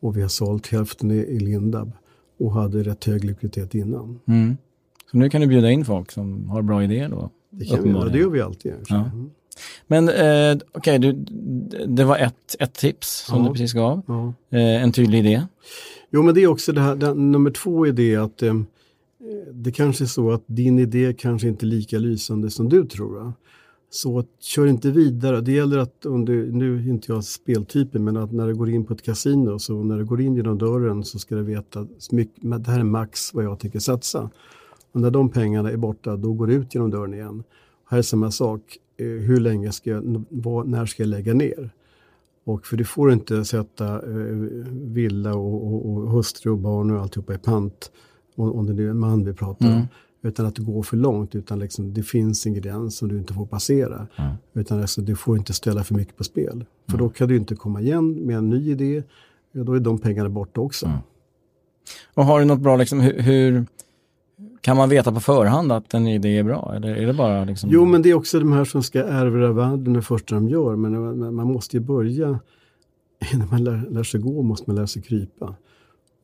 [0.00, 1.92] och vi har sålt hälften i, i Lindab
[2.38, 4.20] och hade rätt hög likviditet innan.
[4.26, 4.56] Mm.
[5.10, 7.30] Så nu kan du bjuda in folk som har bra idéer då?
[7.50, 8.72] Det kan vi göra, det gör vi alltid.
[8.88, 8.96] Ja.
[8.96, 9.30] Mm.
[9.86, 11.12] Men eh, okej, okay,
[11.86, 13.48] det var ett, ett tips som ja.
[13.48, 14.02] du precis gav.
[14.06, 14.34] Ja.
[14.58, 15.42] Eh, en tydlig idé.
[16.10, 18.54] Jo, men det är också det här, det, nummer två är det att eh,
[19.52, 23.14] det kanske är så att din idé kanske inte är lika lysande som du tror.
[23.14, 23.32] Va?
[23.90, 25.40] Så kör inte vidare.
[25.40, 28.70] Det gäller att, om du, nu är inte jag speltypen, men att när du går
[28.70, 31.80] in på ett kasino, så när du går in genom dörren så ska du veta
[31.80, 31.88] att
[32.40, 34.30] det här är max vad jag tänker satsa.
[34.92, 37.44] Och när de pengarna är borta, då går du ut genom dörren igen.
[37.84, 38.78] Och här är samma sak.
[38.96, 40.24] Eh, hur länge ska jag,
[40.66, 41.70] när ska jag lägga ner?
[42.44, 44.36] Och för du får inte sätta eh,
[44.72, 47.90] villa och, och, och hustru och barn och alltihopa i pant
[48.36, 49.78] om det nu är en man vi pratar mm.
[49.78, 49.86] om.
[50.22, 53.34] Utan att det går för långt, utan liksom, det finns en gräns som du inte
[53.34, 54.06] får passera.
[54.16, 54.32] Mm.
[54.54, 56.64] Utan alltså, du får inte ställa för mycket på spel.
[56.86, 57.06] För mm.
[57.06, 59.02] då kan du inte komma igen med en ny idé,
[59.52, 60.86] ja, då är de pengarna borta också.
[60.86, 60.98] Mm.
[62.14, 63.66] Och har du något bra, liksom, hur, hur,
[64.60, 66.72] kan man veta på förhand att en idé är bra?
[66.76, 67.70] Eller är det bara liksom...
[67.72, 70.76] Jo, men det är också de här som ska ärva världen det första de gör.
[70.76, 72.40] Men man måste ju börja,
[73.32, 75.54] innan man lär, lär sig gå måste man lära sig krypa.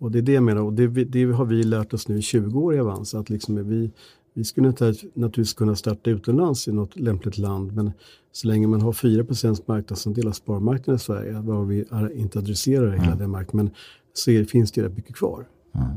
[0.02, 2.22] Och det är det jag menar, och det, det har vi lärt oss nu i
[2.22, 3.90] 20 år i Avanza, att liksom vi,
[4.34, 7.92] vi skulle naturligtvis kunna starta utomlands i något lämpligt land, men
[8.32, 11.84] så länge man har 4% marknadsandel av sparmarknaden i Sverige, var vi
[12.14, 13.00] inte adresserar mm.
[13.00, 13.70] hela den marknaden,
[14.12, 15.46] så är, finns det rätt mycket kvar.
[15.74, 15.88] Mm.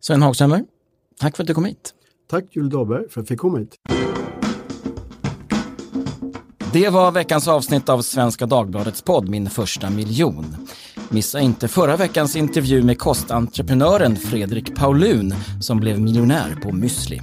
[0.00, 0.64] Sven Hagströmer,
[1.20, 1.94] tack för att du kom hit.
[2.26, 3.74] Tack Julie Dahlberg för att jag fick komma hit.
[6.72, 10.44] Det var veckans avsnitt av Svenska Dagbladets podd Min första miljon.
[11.10, 17.20] Missa inte förra veckans intervju med kostentreprenören Fredrik Paulun som blev miljonär på müsli.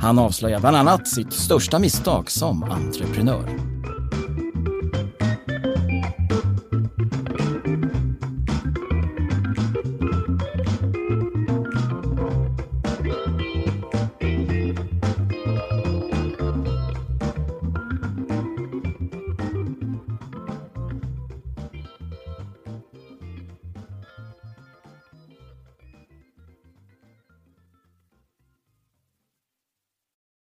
[0.00, 3.71] Han avslöjar bland annat sitt största misstag som entreprenör.